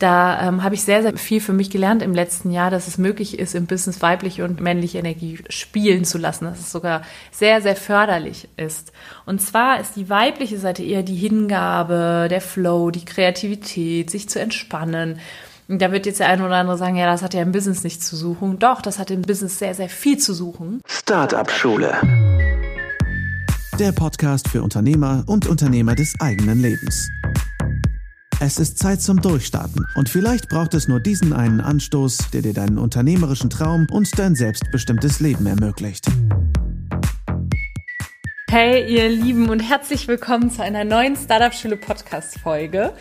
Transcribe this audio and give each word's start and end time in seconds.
Da 0.00 0.48
ähm, 0.48 0.64
habe 0.64 0.74
ich 0.74 0.82
sehr, 0.82 1.02
sehr 1.02 1.16
viel 1.16 1.40
für 1.40 1.52
mich 1.52 1.70
gelernt 1.70 2.02
im 2.02 2.14
letzten 2.14 2.50
Jahr, 2.50 2.68
dass 2.70 2.88
es 2.88 2.98
möglich 2.98 3.38
ist, 3.38 3.54
im 3.54 3.66
Business 3.66 4.02
weibliche 4.02 4.44
und 4.44 4.60
männliche 4.60 4.98
Energie 4.98 5.38
spielen 5.48 6.04
zu 6.04 6.18
lassen, 6.18 6.46
dass 6.46 6.58
es 6.58 6.72
sogar 6.72 7.02
sehr, 7.30 7.62
sehr 7.62 7.76
förderlich 7.76 8.48
ist. 8.56 8.92
Und 9.24 9.40
zwar 9.40 9.78
ist 9.78 9.94
die 9.94 10.10
weibliche 10.10 10.58
Seite 10.58 10.82
eher 10.82 11.04
die 11.04 11.14
Hingabe, 11.14 12.26
der 12.28 12.40
Flow, 12.40 12.90
die 12.90 13.04
Kreativität, 13.04 14.10
sich 14.10 14.28
zu 14.28 14.40
entspannen. 14.40 15.20
Und 15.68 15.80
da 15.80 15.92
wird 15.92 16.06
jetzt 16.06 16.18
der 16.18 16.28
eine 16.28 16.44
oder 16.44 16.56
andere 16.56 16.76
sagen, 16.76 16.96
ja, 16.96 17.06
das 17.06 17.22
hat 17.22 17.32
ja 17.32 17.42
im 17.42 17.52
Business 17.52 17.84
nichts 17.84 18.06
zu 18.06 18.16
suchen. 18.16 18.58
Doch, 18.58 18.82
das 18.82 18.98
hat 18.98 19.12
im 19.12 19.22
Business 19.22 19.60
sehr, 19.60 19.74
sehr 19.74 19.88
viel 19.88 20.18
zu 20.18 20.34
suchen. 20.34 20.80
Startup 20.86 21.48
Schule. 21.48 21.96
Der 23.78 23.92
Podcast 23.92 24.48
für 24.48 24.62
Unternehmer 24.62 25.22
und 25.26 25.46
Unternehmer 25.46 25.94
des 25.94 26.14
eigenen 26.20 26.60
Lebens. 26.60 27.08
Es 28.40 28.58
ist 28.58 28.78
Zeit 28.78 29.00
zum 29.00 29.22
Durchstarten 29.22 29.86
und 29.94 30.08
vielleicht 30.08 30.48
braucht 30.48 30.74
es 30.74 30.88
nur 30.88 31.00
diesen 31.00 31.32
einen 31.32 31.60
Anstoß, 31.60 32.30
der 32.32 32.42
dir 32.42 32.52
deinen 32.52 32.78
unternehmerischen 32.78 33.48
Traum 33.48 33.86
und 33.90 34.18
dein 34.18 34.34
selbstbestimmtes 34.34 35.20
Leben 35.20 35.46
ermöglicht. 35.46 36.06
Hey, 38.50 38.92
ihr 38.92 39.08
Lieben 39.08 39.48
und 39.48 39.60
herzlich 39.60 40.06
willkommen 40.06 40.50
zu 40.50 40.62
einer 40.62 40.84
neuen 40.84 41.16
Startup-Schule 41.16 41.76
Podcast-Folge. 41.76 42.92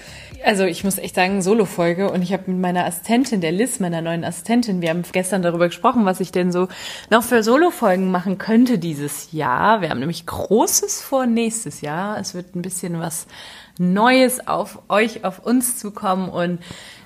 Also 0.44 0.64
ich 0.64 0.84
muss 0.84 0.98
echt 0.98 1.16
sagen, 1.16 1.42
Solo-Folge 1.42 2.12
und 2.12 2.22
ich 2.22 2.34
habe 2.34 2.52
mit 2.52 2.60
meiner 2.60 2.86
Assistentin, 2.86 3.40
der 3.40 3.52
Liz, 3.52 3.80
meiner 3.80 4.02
neuen 4.02 4.24
Assistentin, 4.24 4.82
wir 4.82 4.90
haben 4.90 5.04
gestern 5.12 5.42
darüber 5.42 5.68
gesprochen, 5.68 6.06
was 6.06 6.20
ich 6.20 6.32
denn 6.32 6.52
so 6.52 6.70
noch 7.10 7.24
für 7.24 7.44
Solo-Folgen 7.44 8.10
machen 8.10 8.40
könnte 8.40 8.80
dieses 8.80 9.32
Jahr. 9.32 9.82
Wir 9.82 9.90
haben 9.90 10.00
nämlich 10.00 10.26
Großes 10.26 11.02
vor 11.02 11.28
nächstes 11.28 11.82
Jahr. 11.82 12.20
Es 12.20 12.34
wird 12.34 12.56
ein 12.56 12.62
bisschen 12.62 13.00
was 13.00 13.28
Neues 13.78 14.48
auf 14.48 14.80
euch, 14.90 15.26
auf 15.26 15.40
uns 15.40 15.78
zukommen. 15.78 16.30
Und 16.30 16.60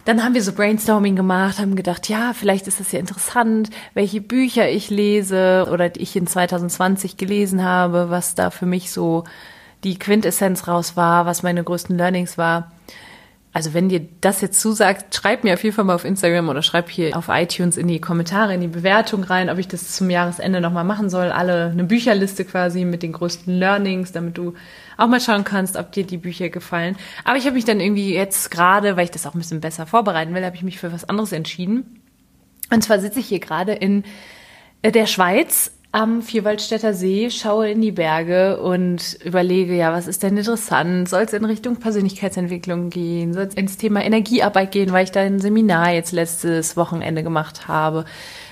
dann 0.05 0.23
haben 0.23 0.33
wir 0.33 0.43
so 0.43 0.53
Brainstorming 0.53 1.15
gemacht, 1.15 1.59
haben 1.59 1.75
gedacht, 1.75 2.09
ja, 2.09 2.33
vielleicht 2.33 2.67
ist 2.67 2.79
das 2.79 2.91
ja 2.91 2.99
interessant, 2.99 3.69
welche 3.93 4.21
Bücher 4.21 4.69
ich 4.69 4.89
lese 4.89 5.67
oder 5.71 5.95
ich 5.97 6.15
in 6.15 6.27
2020 6.27 7.17
gelesen 7.17 7.63
habe, 7.63 8.09
was 8.09 8.35
da 8.35 8.49
für 8.49 8.65
mich 8.65 8.91
so 8.91 9.23
die 9.83 9.99
Quintessenz 9.99 10.67
raus 10.67 10.95
war, 10.95 11.25
was 11.25 11.43
meine 11.43 11.63
größten 11.63 11.97
Learnings 11.97 12.37
war. 12.37 12.71
Also 13.57 13.73
wenn 13.73 13.89
dir 13.89 14.07
das 14.21 14.41
jetzt 14.41 14.61
zusagt, 14.61 15.15
schreib 15.15 15.43
mir 15.43 15.55
auf 15.55 15.63
jeden 15.63 15.75
Fall 15.75 15.83
mal 15.83 15.95
auf 15.95 16.05
Instagram 16.05 16.47
oder 16.47 16.61
schreib 16.61 16.91
hier 16.91 17.17
auf 17.17 17.27
iTunes 17.27 17.75
in 17.75 17.87
die 17.87 17.99
Kommentare, 17.99 18.53
in 18.53 18.61
die 18.61 18.67
Bewertung 18.67 19.23
rein, 19.23 19.49
ob 19.49 19.57
ich 19.57 19.67
das 19.67 19.93
zum 19.93 20.11
Jahresende 20.11 20.61
nochmal 20.61 20.83
machen 20.83 21.09
soll. 21.09 21.31
Alle 21.31 21.71
eine 21.71 21.83
Bücherliste 21.83 22.45
quasi 22.45 22.85
mit 22.85 23.01
den 23.01 23.13
größten 23.13 23.51
Learnings, 23.51 24.11
damit 24.11 24.37
du 24.37 24.53
auch 24.95 25.07
mal 25.07 25.19
schauen 25.19 25.43
kannst, 25.43 25.75
ob 25.75 25.91
dir 25.91 26.05
die 26.05 26.17
Bücher 26.17 26.49
gefallen. 26.49 26.97
Aber 27.23 27.39
ich 27.39 27.45
habe 27.45 27.55
mich 27.55 27.65
dann 27.65 27.79
irgendwie 27.79 28.13
jetzt 28.13 28.51
gerade, 28.51 28.95
weil 28.95 29.05
ich 29.05 29.11
das 29.11 29.25
auch 29.25 29.33
ein 29.33 29.39
bisschen 29.39 29.59
besser 29.59 29.87
vorbereiten 29.87 30.35
will, 30.35 30.45
habe 30.45 30.55
ich 30.55 30.61
mich 30.61 30.77
für 30.77 30.93
was 30.93 31.09
anderes 31.09 31.31
entschieden. 31.31 32.03
Und 32.71 32.83
zwar 32.83 32.99
sitze 32.99 33.21
ich 33.21 33.25
hier 33.25 33.39
gerade 33.39 33.73
in 33.73 34.03
der 34.83 35.07
Schweiz 35.07 35.71
am 35.97 36.21
Vierwaldstätter 36.21 36.93
See, 36.93 37.31
schaue 37.31 37.71
in 37.71 37.81
die 37.81 37.91
Berge 37.91 38.61
und 38.61 39.17
überlege, 39.25 39.75
ja, 39.75 39.91
was 39.91 40.05
ist 40.05 40.21
denn 40.21 40.37
interessant? 40.37 41.09
Soll 41.09 41.23
es 41.23 41.33
in 41.33 41.43
Richtung 41.43 41.77
Persönlichkeitsentwicklung 41.77 42.91
gehen? 42.91 43.33
Soll 43.33 43.45
es 43.45 43.55
ins 43.55 43.77
Thema 43.77 44.05
Energiearbeit 44.05 44.71
gehen, 44.71 44.91
weil 44.91 45.05
ich 45.05 45.11
da 45.11 45.21
ein 45.21 45.39
Seminar 45.39 45.93
jetzt 45.93 46.11
letztes 46.11 46.77
Wochenende 46.77 47.23
gemacht 47.23 47.67
habe? 47.67 48.05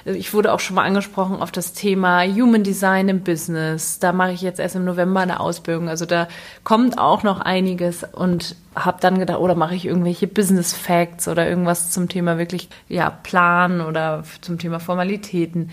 Ich 0.07 0.35
wurde 0.35 0.53
auch 0.53 0.59
schon 0.59 0.75
mal 0.75 0.83
angesprochen 0.83 1.41
auf 1.41 1.51
das 1.51 1.73
Thema 1.73 2.21
Human 2.23 2.61
Design 2.61 3.09
im 3.09 3.21
Business. 3.21 3.97
Da 3.97 4.13
mache 4.13 4.33
ich 4.33 4.41
jetzt 4.41 4.59
erst 4.59 4.75
im 4.75 4.85
November 4.85 5.21
eine 5.21 5.39
Ausbildung. 5.39 5.89
Also 5.89 6.05
da 6.05 6.27
kommt 6.63 6.99
auch 6.99 7.23
noch 7.23 7.41
einiges 7.41 8.03
und 8.03 8.55
habe 8.75 8.97
dann 9.01 9.17
gedacht, 9.17 9.39
oder 9.39 9.55
mache 9.55 9.73
ich 9.73 9.85
irgendwelche 9.85 10.27
Business 10.27 10.73
Facts 10.73 11.27
oder 11.27 11.49
irgendwas 11.49 11.89
zum 11.89 12.07
Thema 12.07 12.37
wirklich 12.37 12.69
ja 12.87 13.09
Plan 13.09 13.81
oder 13.81 14.23
zum 14.41 14.59
Thema 14.59 14.79
Formalitäten. 14.79 15.63
Und 15.63 15.71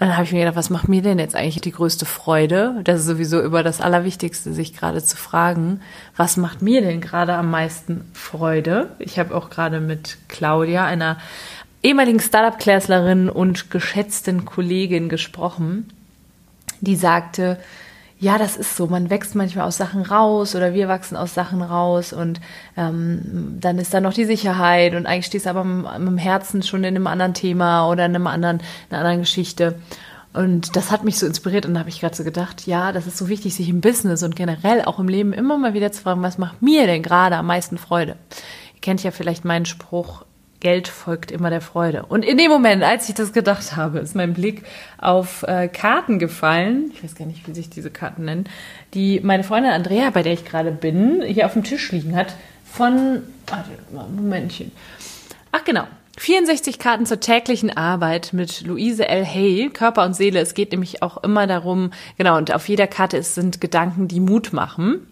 dann 0.00 0.14
habe 0.14 0.24
ich 0.24 0.32
mir 0.32 0.40
gedacht, 0.40 0.56
was 0.56 0.70
macht 0.70 0.88
mir 0.88 1.02
denn 1.02 1.18
jetzt 1.18 1.36
eigentlich 1.36 1.60
die 1.60 1.72
größte 1.72 2.06
Freude? 2.06 2.80
Das 2.84 3.00
ist 3.00 3.06
sowieso 3.06 3.42
über 3.42 3.62
das 3.62 3.82
Allerwichtigste, 3.82 4.54
sich 4.54 4.74
gerade 4.74 5.04
zu 5.04 5.18
fragen, 5.18 5.80
was 6.16 6.38
macht 6.38 6.62
mir 6.62 6.80
denn 6.80 7.02
gerade 7.02 7.34
am 7.34 7.50
meisten 7.50 8.08
Freude? 8.14 8.88
Ich 8.98 9.18
habe 9.18 9.34
auch 9.34 9.50
gerade 9.50 9.80
mit 9.80 10.16
Claudia, 10.28 10.86
einer 10.86 11.18
ehemaligen 11.84 12.18
Startup-Klässlerin 12.18 13.28
und 13.28 13.70
geschätzten 13.70 14.44
Kollegin 14.44 15.08
gesprochen, 15.08 15.92
die 16.80 16.96
sagte, 16.96 17.58
ja, 18.18 18.38
das 18.38 18.56
ist 18.56 18.76
so. 18.76 18.86
Man 18.86 19.10
wächst 19.10 19.34
manchmal 19.34 19.66
aus 19.66 19.76
Sachen 19.76 20.00
raus 20.00 20.56
oder 20.56 20.72
wir 20.72 20.88
wachsen 20.88 21.16
aus 21.16 21.34
Sachen 21.34 21.60
raus 21.60 22.14
und 22.14 22.40
ähm, 22.76 23.58
dann 23.60 23.78
ist 23.78 23.92
da 23.92 24.00
noch 24.00 24.14
die 24.14 24.24
Sicherheit 24.24 24.94
und 24.94 25.06
eigentlich 25.06 25.26
stehst 25.26 25.44
du 25.44 25.50
aber 25.50 25.62
im, 25.62 26.16
Herzen 26.16 26.62
schon 26.62 26.84
in 26.84 26.96
einem 26.96 27.06
anderen 27.06 27.34
Thema 27.34 27.86
oder 27.88 28.06
in 28.06 28.14
einem 28.14 28.26
anderen, 28.26 28.62
einer 28.88 29.00
anderen 29.00 29.20
Geschichte. 29.20 29.78
Und 30.32 30.74
das 30.74 30.90
hat 30.90 31.04
mich 31.04 31.18
so 31.18 31.26
inspiriert 31.26 31.66
und 31.66 31.74
da 31.74 31.80
habe 31.80 31.90
ich 31.90 32.00
gerade 32.00 32.16
so 32.16 32.24
gedacht, 32.24 32.66
ja, 32.66 32.92
das 32.92 33.06
ist 33.06 33.18
so 33.18 33.28
wichtig, 33.28 33.54
sich 33.54 33.68
im 33.68 33.82
Business 33.82 34.22
und 34.22 34.34
generell 34.34 34.82
auch 34.82 34.98
im 34.98 35.08
Leben 35.08 35.32
immer 35.34 35.58
mal 35.58 35.74
wieder 35.74 35.92
zu 35.92 36.02
fragen, 36.02 36.22
was 36.22 36.38
macht 36.38 36.62
mir 36.62 36.86
denn 36.86 37.02
gerade 37.02 37.36
am 37.36 37.46
meisten 37.46 37.76
Freude? 37.76 38.16
Ihr 38.74 38.80
kennt 38.80 39.02
ja 39.02 39.10
vielleicht 39.10 39.44
meinen 39.44 39.66
Spruch, 39.66 40.24
Geld 40.64 40.88
folgt 40.88 41.30
immer 41.30 41.50
der 41.50 41.60
Freude. 41.60 42.06
Und 42.06 42.24
in 42.24 42.38
dem 42.38 42.50
Moment, 42.50 42.82
als 42.82 43.06
ich 43.10 43.14
das 43.14 43.34
gedacht 43.34 43.76
habe, 43.76 43.98
ist 43.98 44.16
mein 44.16 44.32
Blick 44.32 44.62
auf 44.96 45.42
äh, 45.42 45.68
Karten 45.68 46.18
gefallen. 46.18 46.90
Ich 46.94 47.04
weiß 47.04 47.16
gar 47.16 47.26
nicht, 47.26 47.46
wie 47.46 47.52
sich 47.52 47.68
diese 47.68 47.90
Karten 47.90 48.24
nennen, 48.24 48.48
die 48.94 49.20
meine 49.20 49.44
Freundin 49.44 49.72
Andrea, 49.72 50.08
bei 50.08 50.22
der 50.22 50.32
ich 50.32 50.46
gerade 50.46 50.72
bin, 50.72 51.22
hier 51.22 51.44
auf 51.44 51.52
dem 51.52 51.64
Tisch 51.64 51.92
liegen 51.92 52.16
hat. 52.16 52.34
Von, 52.64 53.22
warte, 53.46 53.68
Momentchen. 53.92 54.72
Ach 55.52 55.64
genau, 55.64 55.84
64 56.16 56.78
Karten 56.78 57.04
zur 57.04 57.20
täglichen 57.20 57.76
Arbeit 57.76 58.32
mit 58.32 58.62
Luise 58.62 59.06
L. 59.06 59.26
Hay, 59.26 59.68
Körper 59.70 60.06
und 60.06 60.16
Seele. 60.16 60.40
Es 60.40 60.54
geht 60.54 60.72
nämlich 60.72 61.02
auch 61.02 61.22
immer 61.22 61.46
darum, 61.46 61.90
genau, 62.16 62.38
und 62.38 62.54
auf 62.54 62.70
jeder 62.70 62.86
Karte 62.86 63.22
sind 63.22 63.60
Gedanken, 63.60 64.08
die 64.08 64.20
Mut 64.20 64.54
machen. 64.54 65.06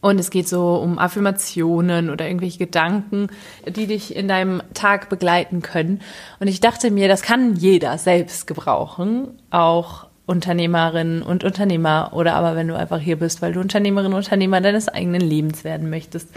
Und 0.00 0.20
es 0.20 0.30
geht 0.30 0.48
so 0.48 0.76
um 0.76 0.98
Affirmationen 0.98 2.10
oder 2.10 2.26
irgendwelche 2.26 2.58
Gedanken, 2.58 3.28
die 3.66 3.86
dich 3.86 4.14
in 4.14 4.28
deinem 4.28 4.62
Tag 4.72 5.08
begleiten 5.08 5.60
können. 5.60 6.00
Und 6.38 6.46
ich 6.46 6.60
dachte 6.60 6.90
mir, 6.90 7.08
das 7.08 7.22
kann 7.22 7.56
jeder 7.56 7.98
selbst 7.98 8.46
gebrauchen, 8.46 9.28
auch 9.50 10.06
Unternehmerinnen 10.26 11.22
und 11.22 11.42
Unternehmer 11.42 12.10
oder 12.12 12.34
aber 12.34 12.54
wenn 12.54 12.68
du 12.68 12.76
einfach 12.76 13.00
hier 13.00 13.16
bist, 13.16 13.40
weil 13.42 13.54
du 13.54 13.60
Unternehmerin 13.60 14.12
und 14.12 14.18
Unternehmer 14.18 14.60
deines 14.60 14.88
eigenen 14.88 15.22
Lebens 15.22 15.64
werden 15.64 15.90
möchtest. 15.90 16.28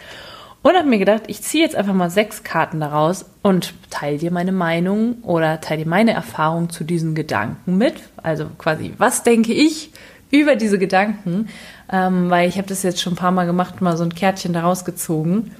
Und 0.63 0.75
habe 0.75 0.87
mir 0.87 0.99
gedacht, 0.99 1.23
ich 1.27 1.41
ziehe 1.41 1.63
jetzt 1.63 1.75
einfach 1.75 1.93
mal 1.93 2.09
sechs 2.09 2.43
Karten 2.43 2.79
daraus 2.79 3.25
und 3.41 3.73
teile 3.89 4.17
dir 4.17 4.31
meine 4.31 4.51
Meinung 4.51 5.17
oder 5.23 5.59
teile 5.59 5.83
dir 5.83 5.89
meine 5.89 6.13
Erfahrung 6.13 6.69
zu 6.69 6.83
diesen 6.83 7.15
Gedanken 7.15 7.77
mit. 7.77 7.95
Also 8.17 8.45
quasi, 8.57 8.93
was 8.97 9.23
denke 9.23 9.53
ich 9.53 9.91
über 10.29 10.55
diese 10.55 10.79
Gedanken, 10.79 11.49
ähm, 11.91 12.29
weil 12.29 12.47
ich 12.47 12.57
habe 12.57 12.67
das 12.67 12.83
jetzt 12.83 13.01
schon 13.01 13.13
ein 13.13 13.17
paar 13.17 13.31
Mal 13.31 13.45
gemacht, 13.45 13.81
mal 13.81 13.97
so 13.97 14.03
ein 14.03 14.15
Kärtchen 14.15 14.53
daraus 14.53 14.85
gezogen 14.85 15.51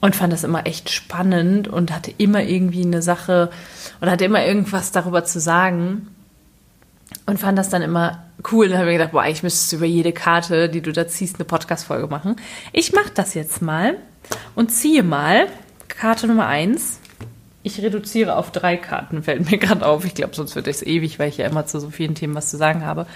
und 0.00 0.16
fand 0.16 0.32
das 0.32 0.44
immer 0.44 0.66
echt 0.66 0.90
spannend 0.90 1.68
und 1.68 1.94
hatte 1.94 2.12
immer 2.16 2.42
irgendwie 2.42 2.82
eine 2.82 3.02
Sache 3.02 3.50
oder 4.00 4.12
hatte 4.12 4.24
immer 4.24 4.44
irgendwas 4.44 4.92
darüber 4.92 5.24
zu 5.24 5.38
sagen 5.38 6.08
und 7.26 7.38
fand 7.38 7.58
das 7.58 7.68
dann 7.68 7.82
immer 7.82 8.24
cool. 8.50 8.68
Dann 8.68 8.78
habe 8.78 8.90
ich 8.90 8.98
gedacht, 8.98 9.12
boah, 9.12 9.26
ich 9.26 9.42
müsste 9.42 9.76
über 9.76 9.86
jede 9.86 10.12
Karte, 10.12 10.68
die 10.68 10.80
du 10.80 10.92
da 10.92 11.06
ziehst, 11.06 11.36
eine 11.36 11.44
Podcast-Folge 11.44 12.08
machen. 12.08 12.36
Ich 12.72 12.92
mache 12.92 13.12
das 13.14 13.34
jetzt 13.34 13.62
mal 13.62 13.96
und 14.54 14.72
ziehe 14.72 15.02
mal 15.02 15.46
Karte 15.88 16.26
Nummer 16.26 16.46
eins. 16.46 16.98
Ich 17.62 17.80
reduziere 17.82 18.36
auf 18.36 18.52
drei 18.52 18.76
Karten, 18.78 19.22
fällt 19.22 19.50
mir 19.50 19.58
gerade 19.58 19.86
auf. 19.86 20.04
Ich 20.04 20.14
glaube, 20.14 20.34
sonst 20.34 20.56
wird 20.56 20.66
es 20.66 20.82
ewig, 20.82 21.18
weil 21.18 21.28
ich 21.28 21.36
ja 21.36 21.46
immer 21.46 21.66
zu 21.66 21.78
so 21.78 21.90
vielen 21.90 22.14
Themen 22.14 22.34
was 22.34 22.50
zu 22.50 22.56
sagen 22.56 22.84
habe 22.84 23.06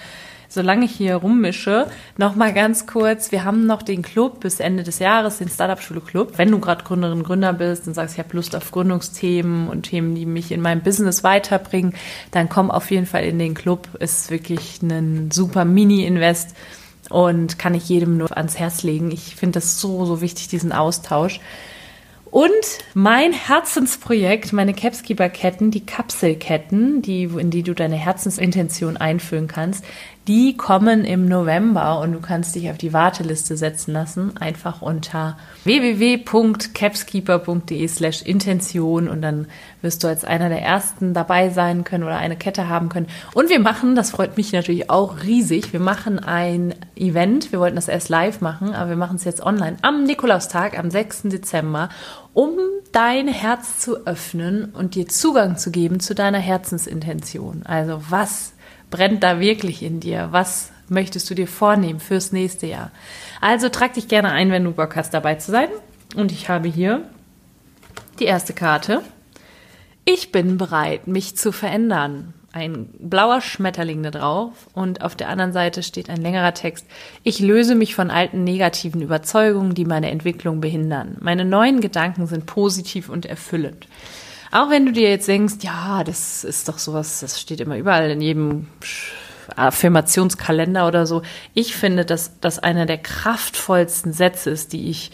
solange 0.49 0.85
ich 0.85 0.91
hier 0.91 1.15
rummische, 1.15 1.87
noch 2.17 2.35
mal 2.35 2.53
ganz 2.53 2.87
kurz, 2.87 3.31
wir 3.31 3.43
haben 3.43 3.65
noch 3.65 3.81
den 3.81 4.01
Club 4.01 4.39
bis 4.39 4.59
Ende 4.59 4.83
des 4.83 4.99
Jahres, 4.99 5.37
den 5.37 5.49
Startup 5.49 5.81
Schule 5.81 6.01
Club. 6.01 6.33
Wenn 6.37 6.51
du 6.51 6.59
gerade 6.59 6.83
Gründerin, 6.83 7.23
Gründer 7.23 7.53
bist 7.53 7.87
und 7.87 7.93
sagst, 7.93 8.15
ich 8.15 8.19
habe 8.19 8.35
Lust 8.35 8.55
auf 8.55 8.71
Gründungsthemen 8.71 9.67
und 9.67 9.83
Themen, 9.83 10.15
die 10.15 10.25
mich 10.25 10.51
in 10.51 10.61
meinem 10.61 10.81
Business 10.81 11.23
weiterbringen, 11.23 11.93
dann 12.31 12.49
komm 12.49 12.71
auf 12.71 12.91
jeden 12.91 13.05
Fall 13.05 13.23
in 13.23 13.39
den 13.39 13.53
Club. 13.53 13.87
Ist 13.99 14.31
wirklich 14.31 14.81
ein 14.81 15.31
super 15.31 15.65
Mini-Invest 15.65 16.55
und 17.09 17.59
kann 17.59 17.73
ich 17.75 17.87
jedem 17.87 18.17
nur 18.17 18.35
ans 18.35 18.57
Herz 18.57 18.83
legen. 18.83 19.11
Ich 19.11 19.35
finde 19.35 19.59
das 19.59 19.79
so, 19.79 20.05
so 20.05 20.21
wichtig, 20.21 20.47
diesen 20.47 20.71
Austausch. 20.71 21.39
Und 22.35 22.51
mein 22.93 23.31
Herzensprojekt, 23.31 24.51
meine 24.51 24.73
Capskeeper-Ketten, 24.73 25.71
die 25.71 25.85
Kapselketten, 25.85 27.01
die, 27.01 27.23
in 27.23 27.49
die 27.49 27.63
du 27.63 27.73
deine 27.73 27.95
Herzensintention 27.95 28.97
einfüllen 28.97 29.47
kannst, 29.47 29.85
Die 30.27 30.57
kommen 30.57 31.05
im 31.05 31.27
November 31.27 31.99
und 31.99 32.13
du 32.13 32.19
kannst 32.19 32.55
dich 32.55 32.71
auf 32.71 32.79
die 32.79 32.93
Warteliste 32.93 33.57
setzen 33.57 33.93
lassen. 33.93 34.35
Einfach 34.37 34.81
unter 34.81 35.37
www.capskeeper.de 35.65 37.87
slash 37.87 38.23
Intention 38.23 39.07
und 39.07 39.21
dann 39.21 39.45
wirst 39.83 40.03
du 40.03 40.07
als 40.07 40.25
einer 40.25 40.49
der 40.49 40.63
ersten 40.63 41.13
dabei 41.13 41.49
sein 41.49 41.83
können 41.83 42.03
oder 42.03 42.17
eine 42.17 42.37
Kette 42.37 42.67
haben 42.67 42.89
können. 42.89 43.05
Und 43.35 43.51
wir 43.51 43.59
machen, 43.59 43.93
das 43.93 44.09
freut 44.09 44.35
mich 44.35 44.51
natürlich 44.51 44.89
auch 44.89 45.21
riesig, 45.21 45.73
wir 45.73 45.79
machen 45.79 46.17
ein 46.17 46.73
Event. 46.95 47.51
Wir 47.51 47.59
wollten 47.59 47.75
das 47.75 47.87
erst 47.87 48.09
live 48.09 48.41
machen, 48.41 48.73
aber 48.73 48.89
wir 48.89 48.97
machen 48.97 49.17
es 49.17 49.25
jetzt 49.25 49.43
online 49.43 49.77
am 49.83 50.05
Nikolaustag, 50.05 50.79
am 50.79 50.89
6. 50.89 51.21
Dezember 51.25 51.89
um 52.33 52.57
dein 52.91 53.27
Herz 53.29 53.79
zu 53.79 54.05
öffnen 54.05 54.73
und 54.73 54.95
dir 54.95 55.07
Zugang 55.07 55.57
zu 55.57 55.71
geben 55.71 56.01
zu 56.01 56.13
deiner 56.13 56.39
Herzensintention. 56.39 57.61
Also 57.65 58.01
was 58.09 58.54
brennt 58.95 59.23
da 59.23 59.41
wirklich 59.41 59.83
in 59.83 59.99
dir? 59.99 60.29
Was 60.31 60.71
möchtest 60.87 61.29
du 61.29 61.35
dir 61.35 61.47
vornehmen 61.47 61.99
fürs 61.99 62.31
nächste 62.31 62.65
Jahr? 62.65 62.91
Also 63.41 63.67
trag 63.67 63.93
dich 63.93 64.07
gerne 64.07 64.31
ein, 64.31 64.51
wenn 64.51 64.63
du 64.63 64.71
Bock 64.71 64.95
hast, 64.95 65.13
dabei 65.13 65.35
zu 65.35 65.51
sein. 65.51 65.67
Und 66.15 66.31
ich 66.31 66.47
habe 66.47 66.69
hier 66.69 67.01
die 68.19 68.25
erste 68.25 68.53
Karte. 68.53 69.01
Ich 70.05 70.31
bin 70.31 70.57
bereit, 70.57 71.07
mich 71.07 71.35
zu 71.35 71.51
verändern 71.51 72.33
ein 72.53 72.87
blauer 72.99 73.41
Schmetterling 73.41 74.01
da 74.01 74.11
drauf 74.11 74.53
und 74.73 75.01
auf 75.01 75.17
der 75.17 75.27
anderen 75.27 75.51
Seite 75.51 75.83
steht 75.83 76.09
ein 76.09 76.21
längerer 76.21 76.53
Text. 76.53 76.85
Ich 77.21 77.39
löse 77.39 77.75
mich 77.75 77.95
von 77.95 78.09
alten 78.09 78.45
negativen 78.45 79.01
Überzeugungen, 79.01 79.73
die 79.73 79.83
meine 79.83 80.09
Entwicklung 80.09 80.61
behindern. 80.61 81.17
Meine 81.19 81.43
neuen 81.43 81.81
Gedanken 81.81 82.27
sind 82.27 82.45
positiv 82.45 83.09
und 83.09 83.25
erfüllend. 83.25 83.87
Auch 84.55 84.69
wenn 84.69 84.85
du 84.85 84.93
dir 84.93 85.09
jetzt 85.09 85.27
denkst, 85.27 85.55
ja, 85.63 86.05
das 86.05 86.45
ist 86.45 86.69
doch 86.69 86.77
sowas, 86.77 87.19
das 87.19 87.41
steht 87.41 87.59
immer 87.59 87.75
überall 87.75 88.09
in 88.09 88.21
jedem 88.21 88.67
Affirmationskalender 89.53 90.87
oder 90.87 91.05
so. 91.05 91.23
Ich 91.53 91.75
finde, 91.75 92.05
dass 92.05 92.39
das 92.39 92.59
einer 92.59 92.85
der 92.85 92.99
kraftvollsten 92.99 94.13
Sätze 94.13 94.51
ist, 94.51 94.71
die 94.71 94.89
ich 94.89 95.11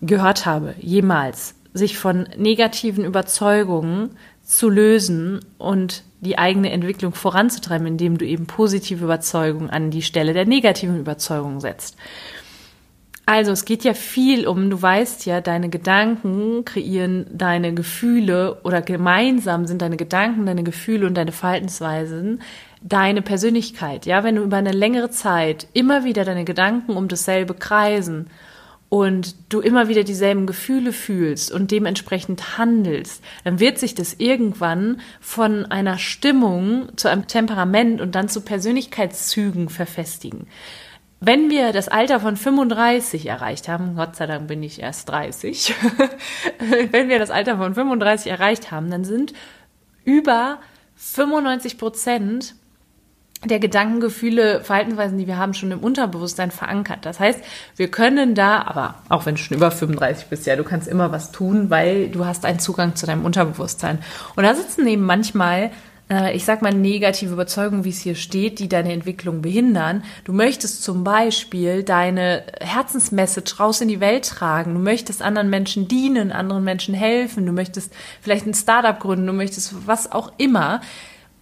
gehört 0.00 0.44
habe, 0.44 0.74
jemals. 0.80 1.54
Sich 1.72 1.98
von 1.98 2.28
negativen 2.36 3.04
Überzeugungen 3.04 4.10
zu 4.42 4.68
lösen 4.68 5.38
und 5.56 6.02
die 6.20 6.38
eigene 6.38 6.72
Entwicklung 6.72 7.14
voranzutreiben, 7.14 7.86
indem 7.86 8.18
du 8.18 8.26
eben 8.26 8.48
positive 8.48 9.04
Überzeugungen 9.04 9.70
an 9.70 9.92
die 9.92 10.02
Stelle 10.02 10.32
der 10.32 10.46
negativen 10.46 10.98
Überzeugungen 10.98 11.60
setzt. 11.60 11.96
Also 13.26 13.52
es 13.52 13.64
geht 13.64 13.84
ja 13.84 13.94
viel 13.94 14.48
um, 14.48 14.70
du 14.70 14.82
weißt 14.82 15.24
ja, 15.26 15.40
deine 15.40 15.68
Gedanken 15.68 16.64
kreieren 16.64 17.26
deine 17.30 17.72
Gefühle 17.74 18.60
oder 18.64 18.82
gemeinsam 18.82 19.66
sind 19.66 19.82
deine 19.82 19.96
Gedanken, 19.96 20.46
deine 20.46 20.64
Gefühle 20.64 21.06
und 21.06 21.14
deine 21.14 21.30
Verhaltensweisen 21.30 22.40
deine 22.82 23.22
Persönlichkeit. 23.22 24.06
Ja, 24.06 24.24
wenn 24.24 24.36
du 24.36 24.42
über 24.42 24.56
eine 24.56 24.72
längere 24.72 25.10
Zeit 25.10 25.66
immer 25.72 26.04
wieder 26.04 26.24
deine 26.24 26.44
Gedanken 26.44 26.96
um 26.96 27.08
dasselbe 27.08 27.54
kreisen 27.54 28.28
und 28.88 29.36
du 29.52 29.60
immer 29.60 29.88
wieder 29.88 30.02
dieselben 30.02 30.46
Gefühle 30.46 30.92
fühlst 30.92 31.52
und 31.52 31.70
dementsprechend 31.70 32.58
handelst, 32.58 33.22
dann 33.44 33.60
wird 33.60 33.78
sich 33.78 33.94
das 33.94 34.14
irgendwann 34.14 35.00
von 35.20 35.66
einer 35.66 35.98
Stimmung 35.98 36.88
zu 36.96 37.08
einem 37.08 37.26
Temperament 37.26 38.00
und 38.00 38.14
dann 38.14 38.28
zu 38.28 38.40
Persönlichkeitszügen 38.40 39.68
verfestigen. 39.68 40.46
Wenn 41.22 41.50
wir 41.50 41.72
das 41.72 41.88
Alter 41.88 42.18
von 42.18 42.36
35 42.36 43.26
erreicht 43.26 43.68
haben, 43.68 43.94
Gott 43.94 44.16
sei 44.16 44.26
Dank 44.26 44.48
bin 44.48 44.62
ich 44.62 44.80
erst 44.80 45.10
30, 45.10 45.74
wenn 46.90 47.10
wir 47.10 47.18
das 47.18 47.30
Alter 47.30 47.58
von 47.58 47.74
35 47.74 48.32
erreicht 48.32 48.70
haben, 48.70 48.90
dann 48.90 49.04
sind 49.04 49.34
über 50.04 50.58
95 50.96 51.76
Prozent 51.76 52.54
der 53.44 53.58
Gedanken, 53.58 54.00
Gefühle, 54.00 54.62
Verhaltensweisen, 54.64 55.18
die 55.18 55.26
wir 55.26 55.36
haben, 55.36 55.52
schon 55.52 55.70
im 55.70 55.80
Unterbewusstsein 55.80 56.50
verankert. 56.50 57.04
Das 57.06 57.20
heißt, 57.20 57.40
wir 57.76 57.90
können 57.90 58.34
da, 58.34 58.62
aber 58.62 58.96
auch 59.10 59.26
wenn 59.26 59.34
du 59.34 59.40
schon 59.40 59.56
über 59.56 59.70
35 59.70 60.26
bist, 60.28 60.46
ja, 60.46 60.56
du 60.56 60.64
kannst 60.64 60.88
immer 60.88 61.12
was 61.12 61.32
tun, 61.32 61.68
weil 61.68 62.08
du 62.08 62.24
hast 62.24 62.46
einen 62.46 62.58
Zugang 62.58 62.96
zu 62.96 63.06
deinem 63.06 63.24
Unterbewusstsein. 63.24 63.98
Und 64.36 64.44
da 64.44 64.54
sitzen 64.54 64.86
eben 64.86 65.04
manchmal 65.04 65.70
äh, 66.10 66.34
ich 66.34 66.44
sag 66.44 66.60
mal, 66.60 66.74
negative 66.74 67.32
Überzeugungen, 67.32 67.84
wie 67.84 67.90
es 67.90 68.00
hier 68.00 68.14
steht, 68.14 68.58
die 68.58 68.68
deine 68.68 68.92
Entwicklung 68.92 69.40
behindern. 69.40 70.02
Du 70.24 70.32
möchtest 70.32 70.82
zum 70.82 71.04
Beispiel 71.04 71.82
deine 71.82 72.44
Herzensmessage 72.60 73.56
raus 73.58 73.80
in 73.80 73.88
die 73.88 74.00
Welt 74.00 74.26
tragen. 74.26 74.74
Du 74.74 74.80
möchtest 74.80 75.22
anderen 75.22 75.48
Menschen 75.48 75.88
dienen, 75.88 76.32
anderen 76.32 76.64
Menschen 76.64 76.94
helfen. 76.94 77.46
Du 77.46 77.52
möchtest 77.52 77.92
vielleicht 78.20 78.46
ein 78.46 78.54
Startup 78.54 78.98
gründen. 78.98 79.26
Du 79.26 79.32
möchtest 79.32 79.86
was 79.86 80.10
auch 80.10 80.32
immer 80.36 80.80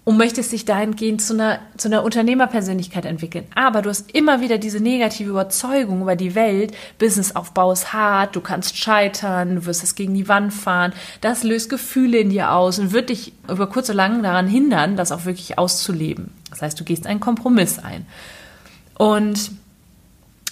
und 0.09 0.17
möchtest 0.17 0.53
dich 0.53 0.65
dahingehend 0.65 1.21
zu 1.21 1.35
einer, 1.35 1.59
zu 1.77 1.89
einer 1.89 2.03
Unternehmerpersönlichkeit 2.03 3.05
entwickeln. 3.05 3.45
Aber 3.55 3.83
du 3.83 3.91
hast 3.91 4.11
immer 4.13 4.41
wieder 4.41 4.57
diese 4.57 4.81
negative 4.81 5.29
Überzeugung 5.29 6.01
über 6.01 6.17
die 6.17 6.35
Welt. 6.35 6.75
Businessaufbau 6.99 7.73
ist 7.73 7.93
hart, 7.93 8.35
du 8.35 8.41
kannst 8.41 8.79
scheitern, 8.79 9.57
du 9.57 9.67
wirst 9.67 9.85
es 9.85 9.97
gegen 9.97 10.15
die 10.15 10.27
Wand 10.27 10.55
fahren. 10.55 10.95
Das 11.21 11.43
löst 11.43 11.69
Gefühle 11.69 12.21
in 12.21 12.31
dir 12.31 12.53
aus 12.53 12.79
und 12.79 12.93
wird 12.93 13.11
dich 13.11 13.35
über 13.51 13.67
kurz 13.67 13.91
oder 13.91 13.97
lang 13.97 14.23
daran 14.23 14.47
hindern, 14.47 14.97
das 14.97 15.13
auch 15.13 15.27
wirklich 15.27 15.59
auszuleben. 15.59 16.31
Das 16.49 16.63
heißt, 16.63 16.81
du 16.81 16.85
gehst 16.85 17.07
einen 17.07 17.21
Kompromiss 17.21 17.79
ein. 17.79 18.07
Und 18.97 19.51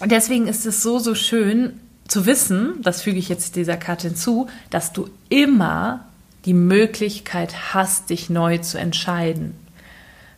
deswegen 0.05 0.49
ist 0.49 0.67
es 0.67 0.83
so, 0.83 0.99
so 0.99 1.15
schön 1.15 1.81
zu 2.09 2.27
wissen, 2.27 2.75
das 2.83 3.01
füge 3.01 3.19
ich 3.19 3.31
jetzt 3.31 3.57
dieser 3.57 3.79
Karte 3.79 4.09
hinzu, 4.09 4.49
dass 4.69 4.93
du 4.93 5.09
immer 5.31 6.05
die 6.47 6.55
Möglichkeit 6.55 7.75
hast, 7.75 8.11
dich 8.11 8.31
neu 8.31 8.59
zu 8.59 8.79
entscheiden. 8.79 9.55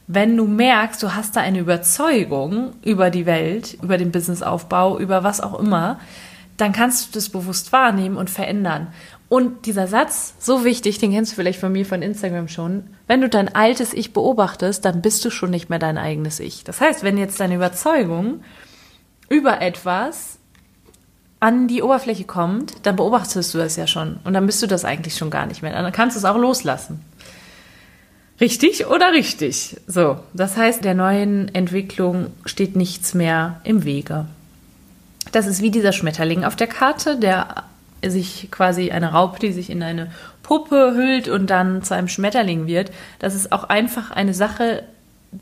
Wenn 0.07 0.37
du 0.37 0.47
merkst, 0.47 1.03
du 1.03 1.15
hast 1.15 1.37
da 1.37 1.41
eine 1.41 1.59
Überzeugung 1.59 2.73
über 2.83 3.11
die 3.11 3.27
Welt, 3.27 3.77
über 3.83 3.99
den 3.99 4.11
Businessaufbau, 4.11 4.99
über 4.99 5.23
was 5.23 5.43
auch 5.43 5.61
immer, 5.61 6.01
dann 6.57 6.73
kannst 6.73 7.09
du 7.09 7.19
das 7.19 7.29
bewusst 7.29 7.73
wahrnehmen 7.73 8.17
und 8.17 8.31
verändern. 8.31 8.89
Und 9.29 9.67
dieser 9.67 9.87
Satz, 9.87 10.35
so 10.39 10.65
wichtig, 10.65 10.99
den 10.99 11.13
kennst 11.13 11.33
du 11.33 11.37
vielleicht 11.37 11.61
von 11.61 11.71
mir 11.71 11.85
von 11.85 12.01
Instagram 12.01 12.49
schon. 12.49 12.85
Wenn 13.07 13.21
du 13.21 13.29
dein 13.29 13.55
altes 13.55 13.93
Ich 13.93 14.15
beobachtest, 14.15 14.87
dann 14.87 15.03
bist 15.03 15.23
du 15.27 15.31
schon 15.31 15.51
nicht 15.51 15.69
mehr 15.69 15.79
dein 15.79 15.99
eigenes 15.99 16.41
Ich. 16.41 16.65
Das 16.65 16.81
heißt, 16.81 17.05
wenn 17.05 17.19
jetzt 17.19 17.39
deine 17.39 17.57
Überzeugung 17.57 18.41
über 19.29 19.61
etwas 19.61 20.38
an 21.41 21.69
die 21.69 21.83
Oberfläche 21.83 22.25
kommt, 22.25 22.75
dann 22.87 22.97
beobachtest 22.97 23.55
du 23.55 23.59
das 23.59 23.77
ja 23.77 23.87
schon. 23.87 24.19
Und 24.25 24.35
dann 24.35 24.47
bist 24.47 24.63
du 24.63 24.67
das 24.67 24.85
eigentlich 24.85 25.17
schon 25.17 25.31
gar 25.31 25.47
nicht 25.47 25.63
mehr. 25.63 25.73
Dann 25.73 25.93
kannst 25.93 26.17
du 26.17 26.19
es 26.19 26.25
auch 26.25 26.37
loslassen. 26.37 27.01
Richtig 28.41 28.87
oder 28.87 29.13
richtig? 29.13 29.77
So, 29.87 30.19
das 30.33 30.57
heißt, 30.57 30.85
der 30.85 30.95
neuen 30.95 31.53
Entwicklung 31.55 32.29
steht 32.45 32.77
nichts 32.77 33.15
mehr 33.15 33.61
im 33.65 33.85
Wege. 33.85 34.27
Das 35.33 35.47
ist 35.47 35.61
wie 35.61 35.71
dieser 35.71 35.93
Schmetterling 35.93 36.45
auf 36.45 36.57
der 36.57 36.69
Karte, 36.69 37.19
der 37.19 37.65
sich 38.07 38.49
quasi 38.51 38.91
eine 38.91 39.13
Raupe, 39.13 39.41
die 39.41 39.53
sich 39.53 39.71
in 39.71 39.83
eine 39.83 40.11
Puppe 40.43 40.95
hüllt 40.95 41.29
und 41.29 41.49
dann 41.51 41.83
zu 41.83 41.95
einem 41.95 42.09
Schmetterling 42.09 42.67
wird. 42.67 42.93
Das 43.19 43.35
ist 43.35 43.53
auch 43.53 43.65
einfach 43.65 44.11
eine 44.11 44.35
Sache, 44.35 44.85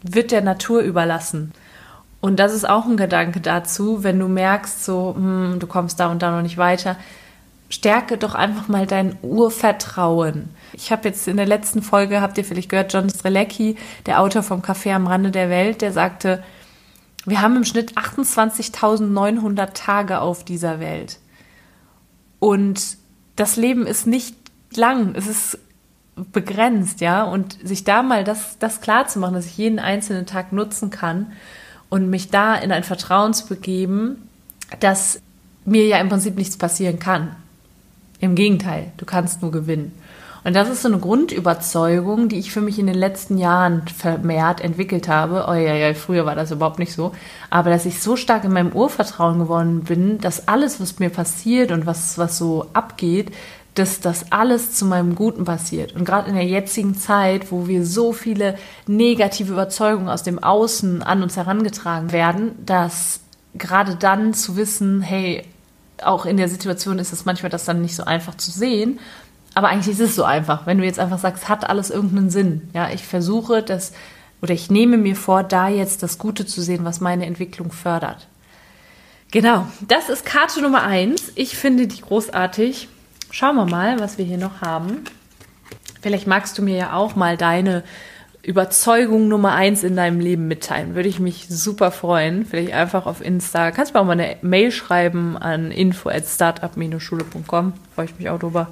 wird 0.03 0.31
der 0.31 0.41
Natur 0.41 0.81
überlassen. 0.81 1.53
Und 2.21 2.37
das 2.41 2.53
ist 2.53 2.69
auch 2.69 2.87
ein 2.87 2.97
Gedanke 2.97 3.41
dazu, 3.41 4.03
wenn 4.03 4.19
du 4.19 4.29
merkst, 4.29 4.85
so, 4.85 5.15
hm, 5.17 5.59
du 5.59 5.67
kommst 5.67 6.01
da 6.01 6.11
und 6.11 6.23
da 6.23 6.31
noch 6.31 6.43
nicht 6.43 6.59
weiter, 6.59 6.97
stärke 7.69 8.17
doch 8.17 8.35
einfach 8.35 8.69
mal 8.69 8.87
dein 8.87 9.17
Urvertrauen. 9.23 10.49
Ich 10.73 10.93
habe 10.93 11.09
jetzt 11.09 11.27
in 11.29 11.37
der 11.37 11.47
letzten 11.47 11.83
Folge, 11.83 12.21
habt 12.21 12.39
ihr 12.39 12.45
vielleicht 12.45 12.69
gehört, 12.69 12.93
John 12.93 13.11
Strelecki, 13.11 13.77
der 14.07 14.21
Autor 14.21 14.43
vom 14.43 14.61
Café 14.61 14.95
am 14.95 15.07
Rande 15.07 15.31
der 15.31 15.51
Welt, 15.51 15.83
der 15.83 15.93
sagte, 15.93 16.43
wir 17.25 17.41
haben 17.43 17.57
im 17.57 17.65
Schnitt 17.65 17.97
28.900 17.97 19.73
Tage 19.75 20.21
auf 20.21 20.45
dieser 20.45 20.79
Welt. 20.79 21.19
Und 22.39 22.99
das 23.35 23.57
Leben 23.57 23.85
ist 23.87 24.07
nicht 24.07 24.37
lang, 24.75 25.15
es 25.17 25.27
ist 25.27 25.59
begrenzt, 26.33 27.01
ja. 27.01 27.25
Und 27.25 27.59
sich 27.67 27.83
da 27.83 28.03
mal 28.03 28.23
das, 28.23 28.59
das 28.59 28.81
klar 28.81 29.09
zu 29.09 29.19
machen, 29.19 29.35
dass 29.35 29.47
ich 29.47 29.59
jeden 29.59 29.81
einzelnen 29.81 30.27
Tag 30.27 30.53
nutzen 30.53 30.91
kann 30.91 31.33
und 31.89 32.11
mich 32.11 32.31
da 32.31 32.55
in 32.55 32.73
ein 32.73 32.85
Vertrauen 32.85 33.35
zu 33.35 33.47
begeben, 33.47 34.29
dass 34.81 35.21
mir 35.65 35.87
ja 35.87 35.99
im 35.99 36.09
Prinzip 36.09 36.37
nichts 36.37 36.57
passieren 36.57 36.99
kann. 36.99 37.35
Im 38.21 38.35
Gegenteil, 38.35 38.93
du 38.97 39.05
kannst 39.05 39.43
nur 39.43 39.51
gewinnen. 39.51 39.93
Und 40.47 40.55
das 40.55 40.69
ist 40.69 40.83
so 40.83 40.89
eine 40.89 41.01
Grundüberzeugung, 41.01 42.29
die 42.29 42.39
ich 42.39 42.53
für 42.53 42.61
mich 42.61 42.79
in 42.79 42.87
den 42.87 42.95
letzten 42.95 43.37
Jahren 43.37 43.83
vermehrt 43.89 44.61
entwickelt 44.61 45.09
habe. 45.09 45.47
Oh 45.49 45.55
ja, 45.55 45.75
ja, 45.75 45.93
früher 45.93 46.25
war 46.25 46.37
das 46.37 46.53
überhaupt 46.53 46.79
nicht 46.79 46.93
so. 46.93 47.11
Aber 47.51 47.69
dass 47.71 47.85
ich 47.85 48.01
so 48.01 48.15
stark 48.15 48.45
in 48.45 48.53
meinem 48.53 48.71
Urvertrauen 48.71 49.41
geworden 49.41 49.83
bin, 49.83 50.19
dass 50.21 50.47
alles, 50.47 50.81
was 50.81 51.01
mir 51.01 51.11
passiert 51.11 51.73
und 51.73 51.85
was, 51.85 52.17
was 52.17 52.39
so 52.39 52.67
abgeht, 52.75 53.33
dass 53.79 54.01
das 54.01 54.33
alles 54.33 54.73
zu 54.73 54.87
meinem 54.87 55.15
Guten 55.15 55.45
passiert. 55.45 55.95
Und 55.95 56.05
gerade 56.05 56.31
in 56.31 56.35
der 56.35 56.47
jetzigen 56.47 56.95
Zeit, 56.95 57.53
wo 57.53 57.69
wir 57.69 57.85
so 57.85 58.13
viele 58.13 58.57
negative 58.87 59.53
Überzeugungen 59.53 60.09
aus 60.09 60.23
dem 60.23 60.43
Außen 60.43 61.03
an 61.03 61.23
uns 61.23 61.37
herangetragen 61.37 62.11
werden, 62.11 62.53
dass 62.65 63.21
gerade 63.55 63.97
dann 63.97 64.35
zu 64.35 64.57
wissen, 64.57 65.03
hey, 65.03 65.45
auch 66.03 66.27
in 66.27 66.37
der 66.37 66.49
Situation 66.49 66.99
ist 66.99 67.13
es 67.13 67.25
manchmal 67.25 67.51
das 67.51 67.65
dann 67.65 67.83
nicht 67.83 67.97
so 67.97 68.05
einfach 68.05 68.35
zu 68.37 68.51
sehen. 68.51 68.99
Aber 69.55 69.69
eigentlich 69.69 69.99
ist 69.99 70.01
es 70.01 70.17
so 70.17 70.25
einfach, 70.25 70.67
wenn 70.67 70.79
du 70.79 70.85
jetzt 70.85 70.99
einfach 70.99 71.19
sagst, 71.19 71.49
hat 71.49 71.69
alles 71.69 71.91
irgendeinen 71.91 72.31
Sinn. 72.31 72.69
Ja, 72.75 72.91
ich 72.91 73.07
versuche, 73.07 73.63
das 73.63 73.93
Oder 74.43 74.53
ich 74.53 74.71
nehme 74.71 74.99
mir 74.99 75.17
vor, 75.17 75.43
da 75.43 75.69
jetzt 75.69 76.03
das 76.03 76.19
Gute 76.19 76.47
zu 76.47 76.61
sehen, 76.63 76.85
was 76.85 77.01
meine 77.01 77.27
Entwicklung 77.27 77.73
fördert. 77.73 78.27
Genau, 79.31 79.67
das 79.87 80.09
ist 80.09 80.25
Karte 80.25 80.63
Nummer 80.63 80.83
eins. 80.83 81.33
Ich 81.35 81.57
finde 81.57 81.87
die 81.87 82.01
großartig. 82.01 82.89
Schauen 83.39 83.57
wir 83.57 83.67
mal, 83.67 84.01
was 84.01 84.17
wir 84.17 84.25
hier 84.25 84.39
noch 84.39 84.63
haben. 84.63 85.05
Vielleicht 86.01 86.27
magst 86.27 86.57
du 86.57 86.63
mir 86.63 86.75
ja 86.75 86.93
auch 86.95 87.17
mal 87.17 87.37
deine 87.37 87.83
Überzeugung 88.43 89.29
Nummer 89.29 89.53
eins 89.53 89.85
in 89.85 89.95
deinem 89.95 90.21
Leben 90.21 90.49
mitteilen. 90.49 90.95
Würde 90.95 91.11
ich 91.11 91.21
mich 91.21 91.47
super 91.51 91.91
freuen. 91.91 92.47
Vielleicht 92.47 92.73
einfach 92.73 93.05
auf 93.05 93.21
Insta. 93.21 93.73
Kannst 93.73 93.93
du 93.93 93.99
mir 93.99 94.01
auch 94.01 94.07
mal 94.07 94.19
eine 94.19 94.39
Mail 94.41 94.73
schreiben 94.73 95.37
an 95.37 95.71
info 95.71 96.09
at 96.09 96.25
startup-schule.com. 96.25 97.75
Freue 97.95 98.07
ich 98.07 98.19
mich 98.19 98.31
auch 98.31 98.39
drüber. 98.39 98.69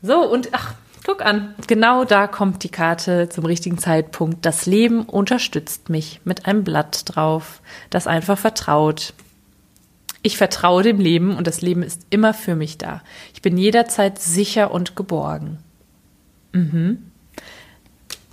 So, 0.00 0.26
und 0.26 0.48
ach, 0.52 0.72
guck 1.04 1.20
an. 1.20 1.54
Genau 1.66 2.06
da 2.06 2.26
kommt 2.26 2.64
die 2.64 2.70
Karte 2.70 3.28
zum 3.28 3.44
richtigen 3.44 3.76
Zeitpunkt. 3.76 4.46
Das 4.46 4.64
Leben 4.64 5.02
unterstützt 5.02 5.90
mich 5.90 6.22
mit 6.24 6.46
einem 6.46 6.64
Blatt 6.64 7.02
drauf, 7.04 7.60
das 7.90 8.06
einfach 8.06 8.38
vertraut. 8.38 9.12
Ich 10.26 10.38
vertraue 10.38 10.82
dem 10.82 10.98
Leben 10.98 11.36
und 11.36 11.46
das 11.46 11.60
Leben 11.60 11.82
ist 11.82 12.06
immer 12.08 12.32
für 12.32 12.56
mich 12.56 12.78
da. 12.78 13.02
Ich 13.34 13.42
bin 13.42 13.58
jederzeit 13.58 14.18
sicher 14.18 14.70
und 14.72 14.96
geborgen. 14.96 15.58
Mhm 16.52 17.10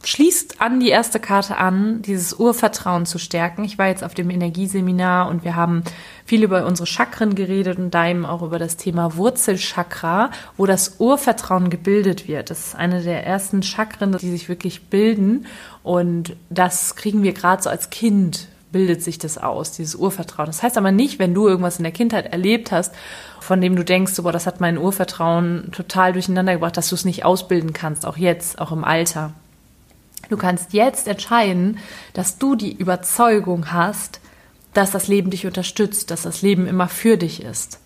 schließt 0.04 0.62
an 0.62 0.80
die 0.80 0.90
erste 0.90 1.20
Karte 1.20 1.58
an, 1.58 2.02
dieses 2.02 2.34
Urvertrauen 2.34 3.06
zu 3.06 3.18
stärken. 3.18 3.64
Ich 3.64 3.78
war 3.78 3.88
jetzt 3.88 4.04
auf 4.04 4.14
dem 4.14 4.30
Energieseminar 4.30 5.30
und 5.30 5.44
wir 5.44 5.56
haben 5.56 5.84
viel 6.26 6.44
über 6.44 6.66
unsere 6.66 6.88
Chakren 6.88 7.36
geredet 7.36 7.78
und 7.78 7.92
da 7.92 8.08
eben 8.08 8.26
auch 8.26 8.42
über 8.42 8.58
das 8.58 8.78
Thema 8.78 9.16
Wurzelchakra, 9.16 10.32
wo 10.58 10.66
das 10.66 10.96
Urvertrauen 11.00 11.70
gebildet 11.70 12.28
wird. 12.28 12.50
Das 12.50 12.68
ist 12.68 12.76
eine 12.76 13.02
der 13.02 13.26
ersten 13.26 13.64
Chakren, 13.64 14.18
die 14.18 14.32
sich 14.32 14.50
wirklich 14.50 14.84
bilden 14.90 15.46
und 15.84 16.36
das 16.50 16.96
kriegen 16.96 17.24
wir 17.24 17.34
gerade 17.34 17.62
so 17.62 17.70
als 17.70 17.90
Kind 17.90 18.48
bildet 18.72 19.04
sich 19.04 19.18
das 19.18 19.38
aus, 19.38 19.72
dieses 19.72 19.96
Urvertrauen. 19.96 20.48
Das 20.48 20.64
heißt 20.64 20.78
aber 20.78 20.92
nicht, 20.92 21.20
wenn 21.20 21.34
du 21.34 21.48
irgendwas 21.48 21.78
in 21.78 21.84
der 21.84 21.92
Kindheit 21.92 22.32
erlebt 22.32 22.72
hast, 22.72 22.94
von 23.40 23.60
dem 23.62 23.76
du 23.76 23.84
denkst, 23.84 24.14
boah, 24.22 24.32
das 24.32 24.48
hat 24.48 24.62
mein 24.62 24.78
Urvertrauen 24.78 25.72
total 25.72 26.14
durcheinander 26.14 26.54
gebracht, 26.54 26.78
dass 26.78 26.90
du 26.90 26.96
es 26.96 27.06
nicht 27.06 27.26
ausbilden 27.26 27.74
kannst, 27.74 28.06
auch 28.06 28.18
jetzt, 28.18 28.60
auch 28.60 28.72
im 28.72 28.84
Alter. 28.84 29.34
Du 30.30 30.38
kannst 30.38 30.74
jetzt 30.74 31.08
entscheiden, 31.08 31.80
dass 32.14 32.38
du 32.38 32.56
die 32.56 32.74
Überzeugung 32.74 33.72
hast, 33.74 34.22
dass 34.74 34.92
das 34.92 35.08
Leben 35.08 35.32
dich 35.32 35.46
unterstützt, 35.46 36.12
dass 36.12 36.22
das 36.22 36.42
Leben 36.42 36.68
immer 36.68 36.88
für 36.88 37.18
dich 37.18 37.44
ist 37.44 37.82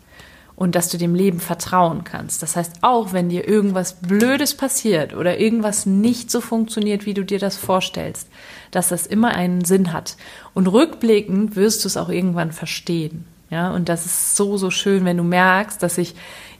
und 0.55 0.75
dass 0.75 0.89
du 0.89 0.97
dem 0.97 1.15
Leben 1.15 1.39
vertrauen 1.39 2.03
kannst. 2.03 2.41
Das 2.41 2.55
heißt, 2.55 2.77
auch 2.81 3.11
wenn 3.13 3.29
dir 3.29 3.47
irgendwas 3.47 3.93
Blödes 3.93 4.55
passiert 4.55 5.13
oder 5.13 5.39
irgendwas 5.39 5.85
nicht 5.85 6.31
so 6.31 6.41
funktioniert, 6.41 7.05
wie 7.05 7.13
du 7.13 7.25
dir 7.25 7.39
das 7.39 7.57
vorstellst, 7.57 8.29
dass 8.71 8.89
das 8.89 9.05
immer 9.05 9.29
einen 9.35 9.65
Sinn 9.65 9.91
hat. 9.91 10.15
Und 10.53 10.67
rückblickend 10.67 11.55
wirst 11.55 11.83
du 11.83 11.87
es 11.87 11.97
auch 11.97 12.09
irgendwann 12.09 12.51
verstehen. 12.51 13.25
Ja, 13.49 13.71
und 13.71 13.89
das 13.89 14.05
ist 14.05 14.35
so, 14.35 14.57
so 14.57 14.71
schön, 14.71 15.05
wenn 15.05 15.17
du 15.17 15.23
merkst, 15.23 15.81
dass 15.81 15.97
ich 15.97 16.15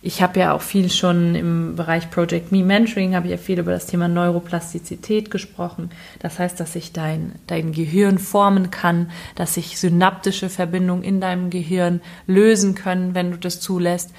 ich 0.05 0.21
habe 0.21 0.39
ja 0.39 0.53
auch 0.53 0.61
viel 0.61 0.91
schon 0.91 1.33
im 1.33 1.75
Bereich 1.75 2.11
Project 2.11 2.51
Me 2.51 2.63
Mentoring, 2.63 3.15
habe 3.15 3.25
ich 3.25 3.31
ja 3.31 3.37
viel 3.37 3.57
über 3.57 3.71
das 3.71 3.87
Thema 3.87 4.07
Neuroplastizität 4.07 5.31
gesprochen. 5.31 5.89
Das 6.19 6.37
heißt, 6.37 6.59
dass 6.59 6.73
sich 6.73 6.93
dein, 6.93 7.31
dein 7.47 7.71
Gehirn 7.71 8.19
formen 8.19 8.69
kann, 8.69 9.09
dass 9.33 9.55
sich 9.55 9.79
synaptische 9.79 10.49
Verbindungen 10.49 11.03
in 11.03 11.21
deinem 11.21 11.49
Gehirn 11.49 12.01
lösen 12.27 12.75
können, 12.75 13.15
wenn 13.15 13.31
du 13.31 13.37
das 13.37 13.59
zulässt. 13.59 14.11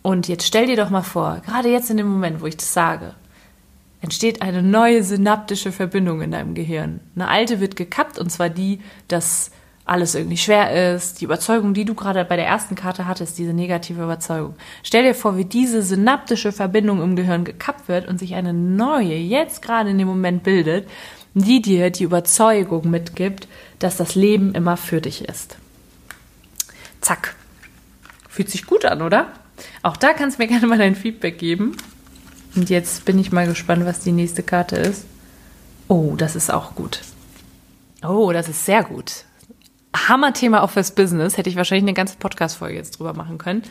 Und 0.00 0.28
jetzt 0.28 0.46
stell 0.46 0.66
dir 0.66 0.76
doch 0.76 0.90
mal 0.90 1.02
vor, 1.02 1.42
gerade 1.44 1.70
jetzt 1.70 1.90
in 1.90 1.96
dem 1.96 2.06
Moment, 2.06 2.40
wo 2.40 2.46
ich 2.46 2.56
das 2.56 2.72
sage, 2.72 3.16
entsteht 4.00 4.42
eine 4.42 4.62
neue 4.62 5.02
synaptische 5.02 5.72
Verbindung 5.72 6.22
in 6.22 6.30
deinem 6.30 6.54
Gehirn. 6.54 7.00
Eine 7.16 7.26
alte 7.26 7.58
wird 7.58 7.74
gekappt 7.74 8.16
und 8.16 8.30
zwar 8.30 8.48
die, 8.48 8.78
dass 9.08 9.50
alles 9.90 10.14
irgendwie 10.14 10.36
schwer 10.36 10.94
ist, 10.94 11.20
die 11.20 11.24
Überzeugung, 11.24 11.74
die 11.74 11.84
du 11.84 11.94
gerade 11.94 12.24
bei 12.24 12.36
der 12.36 12.46
ersten 12.46 12.76
Karte 12.76 13.08
hattest, 13.08 13.38
diese 13.38 13.52
negative 13.52 14.04
Überzeugung. 14.04 14.54
Stell 14.84 15.02
dir 15.02 15.16
vor, 15.16 15.36
wie 15.36 15.44
diese 15.44 15.82
synaptische 15.82 16.52
Verbindung 16.52 17.02
im 17.02 17.16
Gehirn 17.16 17.44
gekappt 17.44 17.88
wird 17.88 18.06
und 18.06 18.18
sich 18.18 18.36
eine 18.36 18.52
neue, 18.52 19.16
jetzt 19.16 19.62
gerade 19.62 19.90
in 19.90 19.98
dem 19.98 20.06
Moment 20.06 20.44
bildet, 20.44 20.88
die 21.34 21.60
dir 21.60 21.90
die 21.90 22.04
Überzeugung 22.04 22.88
mitgibt, 22.88 23.48
dass 23.80 23.96
das 23.96 24.14
Leben 24.14 24.54
immer 24.54 24.76
für 24.76 25.00
dich 25.00 25.28
ist. 25.28 25.56
Zack. 27.00 27.34
Fühlt 28.28 28.48
sich 28.48 28.66
gut 28.66 28.84
an, 28.84 29.02
oder? 29.02 29.32
Auch 29.82 29.96
da 29.96 30.12
kannst 30.12 30.38
du 30.38 30.42
mir 30.44 30.48
gerne 30.52 30.68
mal 30.68 30.78
dein 30.78 30.94
Feedback 30.94 31.36
geben. 31.36 31.76
Und 32.54 32.70
jetzt 32.70 33.04
bin 33.06 33.18
ich 33.18 33.32
mal 33.32 33.48
gespannt, 33.48 33.84
was 33.84 33.98
die 33.98 34.12
nächste 34.12 34.44
Karte 34.44 34.76
ist. 34.76 35.04
Oh, 35.88 36.14
das 36.16 36.36
ist 36.36 36.52
auch 36.52 36.76
gut. 36.76 37.00
Oh, 38.04 38.30
das 38.32 38.48
ist 38.48 38.64
sehr 38.64 38.84
gut. 38.84 39.24
Hammerthema 39.96 40.62
auch 40.62 40.70
fürs 40.70 40.94
Business, 40.94 41.36
hätte 41.36 41.50
ich 41.50 41.56
wahrscheinlich 41.56 41.84
eine 41.84 41.94
ganze 41.94 42.16
Podcast-Folge 42.16 42.76
jetzt 42.76 42.98
drüber 42.98 43.12
machen 43.12 43.38
können. 43.38 43.62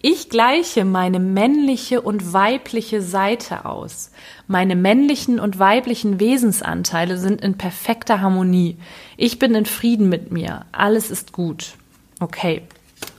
Ich 0.00 0.28
gleiche 0.28 0.84
meine 0.84 1.18
männliche 1.18 2.02
und 2.02 2.32
weibliche 2.32 3.00
Seite 3.00 3.64
aus. 3.64 4.10
Meine 4.46 4.76
männlichen 4.76 5.40
und 5.40 5.58
weiblichen 5.58 6.20
Wesensanteile 6.20 7.16
sind 7.16 7.40
in 7.40 7.56
perfekter 7.56 8.20
Harmonie. 8.20 8.76
Ich 9.16 9.38
bin 9.38 9.54
in 9.54 9.66
Frieden 9.66 10.08
mit 10.08 10.30
mir. 10.30 10.66
Alles 10.72 11.10
ist 11.10 11.32
gut. 11.32 11.74
Okay, 12.20 12.62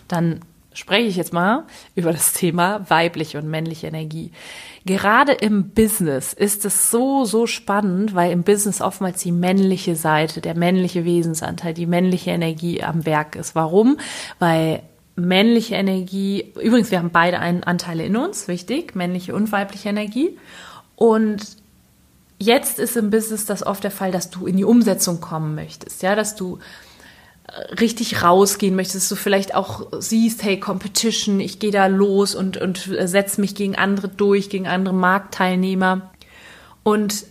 dann 0.07 0.41
spreche 0.75 1.07
ich 1.07 1.15
jetzt 1.15 1.33
mal 1.33 1.63
über 1.95 2.11
das 2.11 2.33
Thema 2.33 2.85
weibliche 2.89 3.39
und 3.39 3.49
männliche 3.49 3.87
Energie. 3.87 4.31
Gerade 4.85 5.31
im 5.31 5.69
Business 5.69 6.33
ist 6.33 6.63
es 6.65 6.91
so, 6.91 7.25
so 7.25 7.47
spannend, 7.47 8.13
weil 8.13 8.31
im 8.31 8.43
Business 8.43 8.81
oftmals 8.81 9.21
die 9.23 9.31
männliche 9.31 9.95
Seite, 9.95 10.41
der 10.41 10.55
männliche 10.55 11.05
Wesensanteil, 11.05 11.73
die 11.73 11.87
männliche 11.87 12.31
Energie 12.31 12.83
am 12.83 13.05
Werk 13.05 13.35
ist. 13.35 13.55
Warum? 13.55 13.97
Weil 14.37 14.83
männliche 15.15 15.75
Energie, 15.75 16.53
übrigens, 16.61 16.91
wir 16.91 16.99
haben 16.99 17.09
beide 17.09 17.39
einen 17.39 17.63
Anteile 17.63 18.03
in 18.03 18.15
uns, 18.15 18.47
wichtig, 18.47 18.95
männliche 18.95 19.33
und 19.33 19.51
weibliche 19.51 19.89
Energie. 19.89 20.37
Und 20.95 21.41
jetzt 22.37 22.79
ist 22.79 22.97
im 22.97 23.09
Business 23.09 23.45
das 23.45 23.65
oft 23.65 23.83
der 23.83 23.91
Fall, 23.91 24.11
dass 24.11 24.29
du 24.29 24.45
in 24.45 24.57
die 24.57 24.65
Umsetzung 24.65 25.21
kommen 25.21 25.55
möchtest, 25.55 26.03
ja, 26.03 26.15
dass 26.15 26.35
du 26.35 26.59
richtig 27.79 28.23
rausgehen 28.23 28.75
möchtest, 28.75 29.09
du 29.11 29.15
vielleicht 29.15 29.55
auch 29.55 29.87
siehst, 29.99 30.43
hey, 30.43 30.59
Competition, 30.59 31.39
ich 31.39 31.59
gehe 31.59 31.71
da 31.71 31.87
los 31.87 32.35
und, 32.35 32.57
und 32.57 32.89
setze 33.03 33.39
mich 33.39 33.55
gegen 33.55 33.75
andere 33.75 34.07
durch, 34.07 34.49
gegen 34.49 34.67
andere 34.67 34.93
Marktteilnehmer. 34.93 36.11
Und 36.83 37.25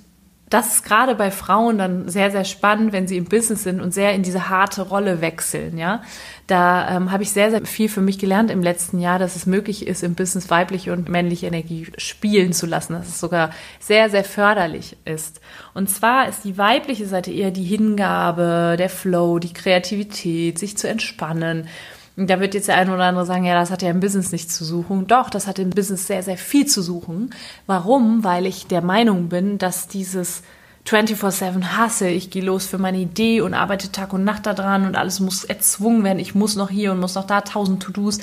das 0.51 0.75
ist 0.75 0.85
gerade 0.85 1.15
bei 1.15 1.31
Frauen 1.31 1.79
dann 1.79 2.09
sehr, 2.09 2.31
sehr 2.31 2.45
spannend, 2.45 2.93
wenn 2.93 3.09
sie 3.09 3.17
im 3.17 3.25
Business 3.25 3.63
sind 3.63 3.81
und 3.81 3.95
sehr 3.95 4.13
in 4.13 4.23
diese 4.23 4.49
harte 4.51 4.83
Rolle 4.83 5.21
wechseln, 5.21 5.79
ja. 5.79 6.03
Da 6.47 6.97
ähm, 6.97 7.11
habe 7.11 7.23
ich 7.23 7.31
sehr, 7.31 7.51
sehr 7.51 7.65
viel 7.65 7.89
für 7.89 8.03
mich 8.03 8.19
gelernt 8.19 8.51
im 8.51 8.63
letzten 8.63 9.01
Jahr, 9.01 9.19
dass 9.19 9.35
es 9.35 9.47
möglich 9.47 9.87
ist, 9.87 10.03
im 10.03 10.15
Business 10.15 10.51
weibliche 10.51 10.93
und 10.93 11.09
männliche 11.09 11.47
Energie 11.47 11.87
spielen 11.97 12.53
zu 12.53 12.67
lassen, 12.67 12.93
dass 12.93 13.09
es 13.09 13.19
sogar 13.19 13.51
sehr, 13.81 14.11
sehr 14.11 14.25
förderlich 14.25 14.99
ist. 15.07 15.41
Und 15.73 15.89
zwar 15.89 16.29
ist 16.29 16.45
die 16.45 16.59
weibliche 16.59 17.07
Seite 17.07 17.33
eher 17.33 17.51
die 17.51 17.65
Hingabe, 17.65 18.77
der 18.79 18.91
Flow, 18.91 19.39
die 19.39 19.55
Kreativität, 19.55 20.59
sich 20.59 20.77
zu 20.77 20.87
entspannen. 20.87 21.69
Da 22.17 22.39
wird 22.39 22.55
jetzt 22.55 22.69
der 22.69 22.77
eine 22.77 22.95
oder 22.95 23.05
andere 23.05 23.27
sagen, 23.27 23.45
ja, 23.45 23.55
das 23.55 23.73
hat 23.73 23.83
ja 23.83 23.91
im 23.91 23.99
Business 24.01 24.31
nichts 24.31 24.57
zu 24.57 24.65
suchen. 24.65 25.09
Doch, 25.09 25.31
das 25.31 25.49
hat 25.49 25.59
im 25.59 25.71
Business 25.71 26.07
sehr, 26.07 26.23
sehr 26.23 26.37
viel 26.37 26.67
zu 26.67 26.81
suchen. 26.81 27.31
Warum? 27.67 28.23
Weil 28.23 28.47
ich 28.47 28.69
der 28.69 28.83
Meinung 28.83 29.29
bin, 29.29 29.59
dass 29.59 29.89
dieses 29.89 30.43
24-7 30.87 31.77
hasse, 31.77 32.09
ich 32.09 32.31
gehe 32.31 32.43
los 32.43 32.67
für 32.67 32.79
meine 32.79 32.99
Idee 32.99 33.41
und 33.41 33.55
arbeite 33.55 33.91
Tag 33.91 34.13
und 34.13 34.25
Nacht 34.25 34.45
daran 34.45 34.85
und 34.85 34.97
alles 34.97 35.19
muss 35.19 35.45
erzwungen 35.45 36.05
werden, 36.05 36.19
ich 36.19 36.35
muss 36.35 36.57
noch 36.57 36.69
hier 36.69 36.93
und 36.93 37.01
muss 37.01 37.15
noch 37.15 37.27
da 37.27 37.41
tausend 37.41 37.83
To-Dos, 37.83 38.19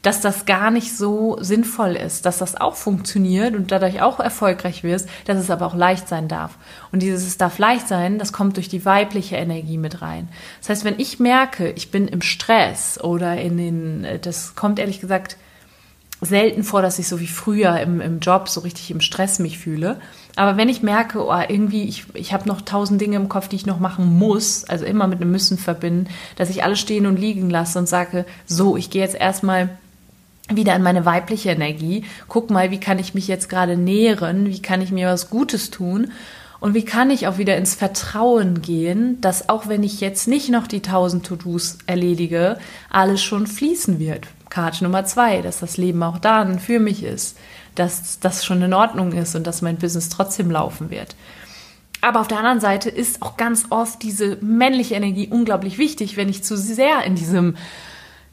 dass 0.00 0.20
das 0.20 0.46
gar 0.46 0.70
nicht 0.70 0.96
so 0.96 1.36
sinnvoll 1.40 1.96
ist, 1.96 2.24
dass 2.24 2.38
das 2.38 2.54
auch 2.54 2.76
funktioniert 2.76 3.54
und 3.54 3.72
dadurch 3.72 4.00
auch 4.00 4.20
erfolgreich 4.20 4.82
wirst, 4.82 5.08
dass 5.24 5.36
es 5.36 5.50
aber 5.50 5.66
auch 5.66 5.74
leicht 5.74 6.08
sein 6.08 6.28
darf. 6.28 6.56
Und 6.92 7.02
dieses 7.02 7.26
es 7.26 7.38
darf 7.38 7.58
leicht 7.58 7.88
sein, 7.88 8.18
das 8.18 8.32
kommt 8.32 8.56
durch 8.56 8.68
die 8.68 8.84
weibliche 8.84 9.36
Energie 9.36 9.78
mit 9.78 10.02
rein. 10.02 10.28
Das 10.60 10.70
heißt, 10.70 10.84
wenn 10.84 10.98
ich 10.98 11.18
merke, 11.18 11.70
ich 11.70 11.90
bin 11.90 12.08
im 12.08 12.22
Stress 12.22 13.00
oder 13.02 13.36
in 13.36 13.56
den, 13.56 14.06
das 14.22 14.54
kommt 14.54 14.78
ehrlich 14.78 15.00
gesagt 15.00 15.36
selten 16.20 16.64
vor, 16.64 16.82
dass 16.82 16.98
ich 16.98 17.08
so 17.08 17.20
wie 17.20 17.26
früher 17.26 17.78
im, 17.80 18.00
im 18.00 18.20
Job 18.20 18.48
so 18.48 18.60
richtig 18.60 18.90
im 18.90 19.00
Stress 19.00 19.38
mich 19.38 19.58
fühle. 19.58 20.00
Aber 20.34 20.56
wenn 20.56 20.68
ich 20.68 20.82
merke, 20.82 21.24
oh, 21.24 21.42
irgendwie, 21.48 21.84
ich, 21.84 22.06
ich 22.14 22.32
habe 22.32 22.48
noch 22.48 22.60
tausend 22.60 23.00
Dinge 23.00 23.16
im 23.16 23.28
Kopf, 23.28 23.48
die 23.48 23.56
ich 23.56 23.66
noch 23.66 23.80
machen 23.80 24.18
muss, 24.18 24.64
also 24.64 24.84
immer 24.84 25.06
mit 25.06 25.20
einem 25.20 25.30
Müssen 25.30 25.58
verbinden, 25.58 26.08
dass 26.36 26.50
ich 26.50 26.62
alles 26.62 26.80
stehen 26.80 27.06
und 27.06 27.18
liegen 27.18 27.50
lasse 27.50 27.78
und 27.78 27.88
sage, 27.88 28.24
so, 28.46 28.76
ich 28.76 28.90
gehe 28.90 29.02
jetzt 29.02 29.14
erstmal 29.14 29.70
wieder 30.48 30.76
in 30.76 30.82
meine 30.82 31.04
weibliche 31.04 31.50
Energie, 31.50 32.04
guck 32.28 32.50
mal, 32.50 32.70
wie 32.70 32.80
kann 32.80 32.98
ich 32.98 33.14
mich 33.14 33.28
jetzt 33.28 33.48
gerade 33.48 33.76
nähren, 33.76 34.46
wie 34.46 34.62
kann 34.62 34.80
ich 34.80 34.92
mir 34.92 35.08
was 35.08 35.28
Gutes 35.28 35.70
tun 35.70 36.12
und 36.60 36.74
wie 36.74 36.84
kann 36.84 37.10
ich 37.10 37.26
auch 37.26 37.38
wieder 37.38 37.56
ins 37.56 37.74
Vertrauen 37.74 38.62
gehen, 38.62 39.20
dass 39.20 39.48
auch 39.48 39.68
wenn 39.68 39.82
ich 39.82 40.00
jetzt 40.00 40.28
nicht 40.28 40.50
noch 40.50 40.66
die 40.66 40.82
tausend 40.82 41.26
To-Dos 41.26 41.78
erledige, 41.86 42.58
alles 42.90 43.22
schon 43.22 43.46
fließen 43.46 43.98
wird. 43.98 44.28
Karte 44.56 44.84
Nummer 44.84 45.04
zwei, 45.04 45.42
dass 45.42 45.60
das 45.60 45.76
Leben 45.76 46.02
auch 46.02 46.16
dann 46.16 46.58
für 46.58 46.80
mich 46.80 47.02
ist, 47.02 47.36
dass 47.74 48.20
das 48.20 48.42
schon 48.42 48.62
in 48.62 48.72
Ordnung 48.72 49.12
ist 49.12 49.36
und 49.36 49.46
dass 49.46 49.60
mein 49.60 49.76
Business 49.76 50.08
trotzdem 50.08 50.50
laufen 50.50 50.88
wird. 50.88 51.14
Aber 52.00 52.20
auf 52.20 52.28
der 52.28 52.38
anderen 52.38 52.60
Seite 52.60 52.88
ist 52.88 53.20
auch 53.20 53.36
ganz 53.36 53.66
oft 53.68 54.02
diese 54.02 54.38
männliche 54.40 54.94
Energie 54.94 55.28
unglaublich 55.30 55.76
wichtig, 55.76 56.16
wenn 56.16 56.30
ich 56.30 56.42
zu 56.42 56.56
sehr 56.56 57.04
in 57.04 57.16
diesem 57.16 57.58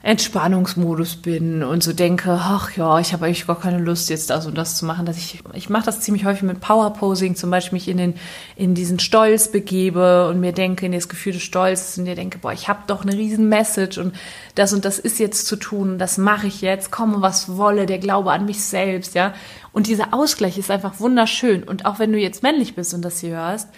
Entspannungsmodus 0.04 1.16
bin 1.16 1.64
und 1.64 1.82
so 1.82 1.94
denke, 1.94 2.38
ach 2.38 2.76
ja, 2.76 3.00
ich 3.00 3.14
habe 3.14 3.26
eigentlich 3.26 3.48
gar 3.48 3.58
keine 3.58 3.80
Lust 3.80 4.10
jetzt 4.10 4.30
das 4.30 4.46
und 4.46 4.58
das 4.58 4.76
zu 4.76 4.86
machen, 4.86 5.06
dass 5.06 5.16
ich 5.16 5.42
ich 5.54 5.70
mache 5.70 5.86
das 5.86 6.02
ziemlich 6.02 6.26
häufig 6.26 6.44
mit 6.44 6.60
Power 6.60 6.92
Posing, 6.92 7.38
zum 7.38 7.50
Beispiel 7.50 7.78
mich 7.78 7.88
in 7.88 7.96
den 7.96 8.16
in 8.58 8.76
diesen 8.76 9.00
Stolz 9.00 9.50
begebe 9.50 10.28
und 10.28 10.42
mir 10.42 10.52
denke 10.52 10.86
in 10.86 10.92
das 10.92 11.08
Gefühl 11.08 11.32
des 11.32 11.44
Stolzes 11.44 11.98
und 11.98 12.04
mir 12.04 12.16
denke, 12.16 12.38
boah, 12.40 12.52
ich 12.52 12.68
habe 12.68 12.82
doch 12.88 13.04
eine 13.04 13.14
riesen 13.14 13.48
Message 13.48 13.98
und 13.98 14.14
das 14.56 14.74
und 14.74 14.84
das 14.84 15.00
ist 15.00 15.20
jetzt 15.20 15.48
zu 15.48 15.56
tun, 15.56 15.98
das 15.98 16.18
mache 16.18 16.48
ich 16.48 16.60
jetzt, 16.60 16.92
komme 16.92 17.22
was 17.22 17.56
wolle, 17.56 17.86
der 17.86 18.00
Glaube 18.00 18.34
an 18.34 18.44
mich 18.44 18.62
selbst, 18.62 19.16
ja. 19.16 19.34
Und 19.72 19.88
dieser 19.88 20.14
Ausgleich 20.14 20.58
ist 20.58 20.70
einfach 20.70 21.00
wunderschön 21.00 21.64
und 21.64 21.86
auch 21.86 22.00
wenn 22.00 22.12
du 22.12 22.20
jetzt 22.20 22.44
männlich 22.44 22.76
bist 22.76 22.94
und 22.94 23.04
das 23.04 23.22
hier 23.22 23.38
hörst, 23.38 23.70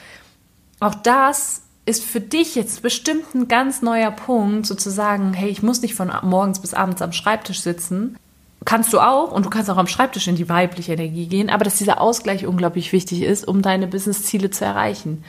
auch 0.80 0.96
das 0.96 1.65
ist 1.86 2.04
für 2.04 2.20
dich 2.20 2.56
jetzt 2.56 2.82
bestimmt 2.82 3.36
ein 3.36 3.48
ganz 3.48 3.82
neuer 3.82 4.12
Punkt, 4.12 4.66
sozusagen, 4.66 5.34
hey, 5.34 5.50
ich 5.50 5.62
muss 5.62 5.82
nicht 5.82 5.94
von 5.94 6.12
morgens 6.24 6.60
bis 6.60 6.74
abends 6.74 7.02
am 7.02 7.12
Schreibtisch 7.12 7.62
sitzen. 7.62 8.18
Kannst 8.66 8.92
du 8.94 9.00
auch 9.00 9.32
und 9.32 9.46
du 9.46 9.52
kannst 9.52 9.70
auch 9.70 9.78
am 9.78 9.88
Schreibtisch 9.88 10.28
in 10.28 10.36
die 10.36 10.50
weibliche 10.50 10.94
Energie 10.94 11.28
gehen, 11.28 11.52
aber 11.52 11.64
dass 11.64 11.78
dieser 11.78 12.02
Ausgleich 12.02 12.48
unglaublich 12.48 12.92
wichtig 12.92 13.22
ist, 13.22 13.48
um 13.48 13.62
deine 13.62 13.86
Businessziele 13.86 14.50
zu 14.50 14.66
erreichen. 14.66 15.24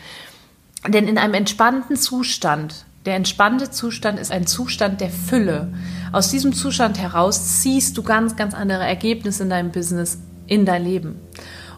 Denn 0.88 1.06
in 1.06 1.18
einem 1.18 1.34
entspannten 1.34 1.96
Zustand, 1.96 2.86
der 3.04 3.16
entspannte 3.16 3.70
Zustand 3.70 4.18
ist 4.18 4.32
ein 4.32 4.46
Zustand 4.46 5.02
der 5.02 5.10
Fülle. 5.10 5.72
Aus 6.12 6.30
diesem 6.30 6.54
Zustand 6.54 6.98
heraus 6.98 7.60
ziehst 7.60 7.98
du 7.98 8.02
ganz, 8.02 8.36
ganz 8.36 8.54
andere 8.54 8.84
Ergebnisse 8.84 9.42
in 9.42 9.50
deinem 9.50 9.72
Business, 9.72 10.18
in 10.46 10.64
dein 10.64 10.84
Leben. 10.84 11.20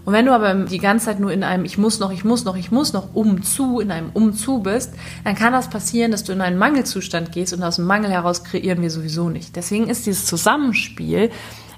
Und 0.08 0.14
wenn 0.14 0.24
du 0.24 0.32
aber 0.32 0.54
die 0.54 0.78
ganze 0.78 1.04
Zeit 1.04 1.20
nur 1.20 1.30
in 1.30 1.44
einem 1.44 1.66
Ich 1.66 1.76
muss 1.76 2.00
noch, 2.00 2.10
ich 2.10 2.24
muss 2.24 2.46
noch, 2.46 2.56
ich 2.56 2.70
muss 2.70 2.94
noch 2.94 3.14
umzu, 3.14 3.78
in 3.78 3.90
einem 3.90 4.08
umzu 4.14 4.60
bist, 4.60 4.94
dann 5.22 5.34
kann 5.34 5.52
das 5.52 5.68
passieren, 5.68 6.12
dass 6.12 6.24
du 6.24 6.32
in 6.32 6.40
einen 6.40 6.56
Mangelzustand 6.56 7.30
gehst 7.30 7.52
und 7.52 7.62
aus 7.62 7.76
dem 7.76 7.84
Mangel 7.84 8.10
heraus 8.10 8.42
kreieren 8.42 8.80
wir 8.80 8.90
sowieso 8.90 9.28
nicht. 9.28 9.54
Deswegen 9.54 9.90
ist 9.90 10.06
dieses 10.06 10.24
Zusammenspiel, 10.24 11.30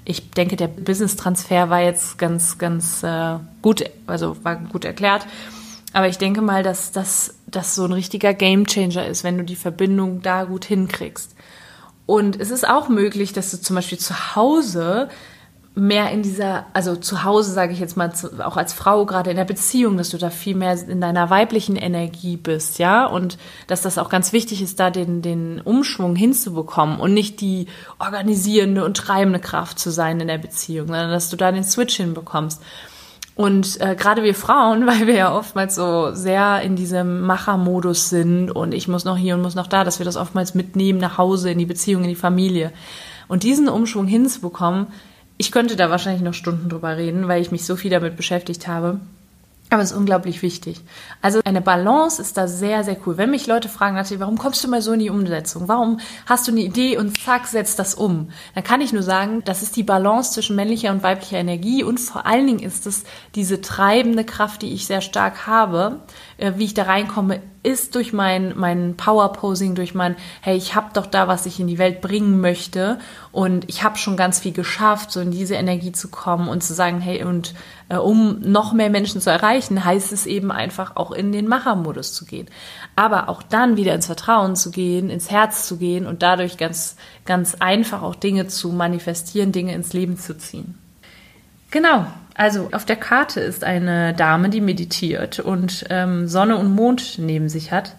ich 0.05 0.31
denke, 0.31 0.55
der 0.55 0.69
Business-Transfer 0.69 1.69
war 1.69 1.81
jetzt 1.81 2.17
ganz, 2.19 2.57
ganz 2.57 3.03
äh, 3.03 3.35
gut, 3.61 3.83
also 4.07 4.37
war 4.43 4.55
gut 4.55 4.85
erklärt. 4.85 5.27
Aber 5.91 6.07
ich 6.07 6.17
denke 6.17 6.41
mal, 6.41 6.63
dass 6.63 6.93
das 6.93 7.35
so 7.75 7.83
ein 7.83 7.91
richtiger 7.91 8.33
Gamechanger 8.33 9.07
ist, 9.07 9.25
wenn 9.25 9.39
du 9.39 9.43
die 9.43 9.57
Verbindung 9.57 10.21
da 10.21 10.45
gut 10.45 10.63
hinkriegst. 10.63 11.35
Und 12.05 12.39
es 12.39 12.49
ist 12.49 12.65
auch 12.65 12.87
möglich, 12.87 13.33
dass 13.33 13.51
du 13.51 13.59
zum 13.59 13.75
Beispiel 13.75 13.99
zu 13.99 14.37
Hause 14.37 15.09
mehr 15.73 16.11
in 16.11 16.21
dieser, 16.21 16.65
also 16.73 16.97
zu 16.97 17.23
Hause 17.23 17.51
sage 17.51 17.71
ich 17.71 17.79
jetzt 17.79 17.95
mal, 17.95 18.11
auch 18.43 18.57
als 18.57 18.73
Frau 18.73 19.05
gerade 19.05 19.29
in 19.29 19.37
der 19.37 19.45
Beziehung, 19.45 19.95
dass 19.95 20.09
du 20.09 20.17
da 20.17 20.29
viel 20.29 20.55
mehr 20.55 20.77
in 20.87 20.99
deiner 20.99 21.29
weiblichen 21.29 21.77
Energie 21.77 22.35
bist, 22.35 22.77
ja, 22.77 23.05
und 23.05 23.37
dass 23.67 23.81
das 23.81 23.97
auch 23.97 24.09
ganz 24.09 24.33
wichtig 24.33 24.61
ist, 24.61 24.81
da 24.81 24.89
den, 24.89 25.21
den 25.21 25.61
Umschwung 25.61 26.15
hinzubekommen 26.15 26.99
und 26.99 27.13
nicht 27.13 27.39
die 27.39 27.67
organisierende 27.99 28.83
und 28.83 28.97
treibende 28.97 29.39
Kraft 29.39 29.79
zu 29.79 29.91
sein 29.91 30.19
in 30.19 30.27
der 30.27 30.39
Beziehung, 30.39 30.87
sondern 30.87 31.11
dass 31.11 31.29
du 31.29 31.37
da 31.37 31.51
den 31.53 31.63
Switch 31.63 31.95
hinbekommst. 31.95 32.61
Und 33.35 33.79
äh, 33.79 33.95
gerade 33.95 34.23
wir 34.23 34.35
Frauen, 34.35 34.85
weil 34.87 35.07
wir 35.07 35.15
ja 35.15 35.33
oftmals 35.33 35.75
so 35.75 36.13
sehr 36.13 36.61
in 36.63 36.75
diesem 36.75 37.21
Machermodus 37.21 38.09
sind 38.09 38.51
und 38.51 38.73
ich 38.73 38.89
muss 38.89 39.05
noch 39.05 39.17
hier 39.17 39.35
und 39.35 39.41
muss 39.41 39.55
noch 39.55 39.67
da, 39.67 39.85
dass 39.85 39.99
wir 39.99 40.05
das 40.05 40.17
oftmals 40.17 40.53
mitnehmen 40.53 40.99
nach 40.99 41.17
Hause, 41.17 41.49
in 41.49 41.59
die 41.59 41.65
Beziehung, 41.65 42.03
in 42.03 42.09
die 42.09 42.15
Familie. 42.15 42.73
Und 43.29 43.43
diesen 43.43 43.69
Umschwung 43.69 44.07
hinzubekommen, 44.07 44.87
ich 45.41 45.51
könnte 45.51 45.75
da 45.75 45.89
wahrscheinlich 45.89 46.21
noch 46.21 46.35
Stunden 46.35 46.69
drüber 46.69 46.97
reden, 46.97 47.27
weil 47.27 47.41
ich 47.41 47.51
mich 47.51 47.65
so 47.65 47.75
viel 47.75 47.89
damit 47.89 48.15
beschäftigt 48.15 48.67
habe. 48.67 48.99
Aber 49.71 49.81
es 49.81 49.89
ist 49.89 49.97
unglaublich 49.97 50.43
wichtig. 50.43 50.81
Also 51.19 51.39
eine 51.43 51.61
Balance 51.61 52.21
ist 52.21 52.37
da 52.37 52.47
sehr, 52.47 52.83
sehr 52.83 52.95
cool. 53.03 53.17
Wenn 53.17 53.31
mich 53.31 53.47
Leute 53.47 53.67
fragen, 53.67 53.95
warum 54.19 54.37
kommst 54.37 54.63
du 54.63 54.67
mal 54.67 54.83
so 54.83 54.91
in 54.91 54.99
die 54.99 55.09
Umsetzung? 55.09 55.67
Warum 55.67 55.99
hast 56.27 56.47
du 56.47 56.51
eine 56.51 56.61
Idee 56.61 56.95
und 56.95 57.19
zack, 57.19 57.47
setzt 57.47 57.79
das 57.79 57.95
um? 57.95 58.29
Dann 58.53 58.63
kann 58.63 58.81
ich 58.81 58.93
nur 58.93 59.01
sagen, 59.01 59.41
das 59.43 59.63
ist 59.63 59.75
die 59.75 59.81
Balance 59.81 60.33
zwischen 60.33 60.55
männlicher 60.55 60.91
und 60.91 61.01
weiblicher 61.01 61.39
Energie 61.39 61.83
und 61.83 61.99
vor 61.99 62.27
allen 62.27 62.45
Dingen 62.45 62.59
ist 62.59 62.85
es 62.85 63.03
diese 63.33 63.61
treibende 63.61 64.25
Kraft, 64.25 64.61
die 64.61 64.73
ich 64.73 64.85
sehr 64.85 65.01
stark 65.01 65.47
habe, 65.47 66.01
äh, 66.37 66.51
wie 66.57 66.65
ich 66.65 66.75
da 66.75 66.83
reinkomme, 66.83 67.41
ist 67.63 67.93
durch 67.93 68.11
mein, 68.11 68.53
mein 68.57 68.95
Power-Posing, 68.97 69.75
durch 69.75 69.93
mein, 69.93 70.15
hey, 70.41 70.57
ich 70.57 70.73
habe 70.73 70.89
doch 70.93 71.05
da, 71.05 71.27
was 71.27 71.45
ich 71.45 71.59
in 71.59 71.67
die 71.67 71.77
Welt 71.77 72.01
bringen 72.01 72.41
möchte 72.41 72.97
und 73.31 73.69
ich 73.69 73.83
habe 73.83 73.97
schon 73.97 74.17
ganz 74.17 74.39
viel 74.39 74.51
geschafft, 74.51 75.11
so 75.11 75.19
in 75.19 75.29
diese 75.29 75.53
Energie 75.55 75.91
zu 75.91 76.09
kommen 76.09 76.47
und 76.47 76.63
zu 76.63 76.73
sagen, 76.73 76.99
hey, 77.01 77.23
und 77.23 77.53
äh, 77.89 77.97
um 77.97 78.39
noch 78.41 78.73
mehr 78.73 78.89
Menschen 78.89 79.21
zu 79.21 79.29
erreichen, 79.29 79.85
heißt 79.85 80.11
es 80.11 80.25
eben 80.25 80.51
einfach 80.51 80.95
auch 80.95 81.11
in 81.11 81.31
den 81.31 81.47
Machermodus 81.47 82.13
zu 82.13 82.25
gehen. 82.25 82.47
Aber 82.95 83.29
auch 83.29 83.43
dann 83.43 83.77
wieder 83.77 83.93
ins 83.93 84.07
Vertrauen 84.07 84.55
zu 84.55 84.71
gehen, 84.71 85.11
ins 85.11 85.29
Herz 85.29 85.67
zu 85.67 85.77
gehen 85.77 86.07
und 86.07 86.23
dadurch 86.23 86.57
ganz, 86.57 86.95
ganz 87.25 87.55
einfach 87.59 88.01
auch 88.01 88.15
Dinge 88.15 88.47
zu 88.47 88.69
manifestieren, 88.69 89.51
Dinge 89.51 89.75
ins 89.75 89.93
Leben 89.93 90.17
zu 90.17 90.35
ziehen. 90.35 90.79
Genau, 91.69 92.07
also 92.35 92.69
auf 92.71 92.85
der 92.85 92.95
Karte 92.95 93.39
ist 93.39 93.63
eine 93.63 94.13
Dame, 94.13 94.49
die 94.49 94.61
meditiert 94.61 95.39
und 95.39 95.85
ähm, 95.89 96.27
Sonne 96.27 96.57
und 96.57 96.73
Mond 96.73 97.17
neben 97.17 97.49
sich 97.49 97.71
hat. 97.71 97.95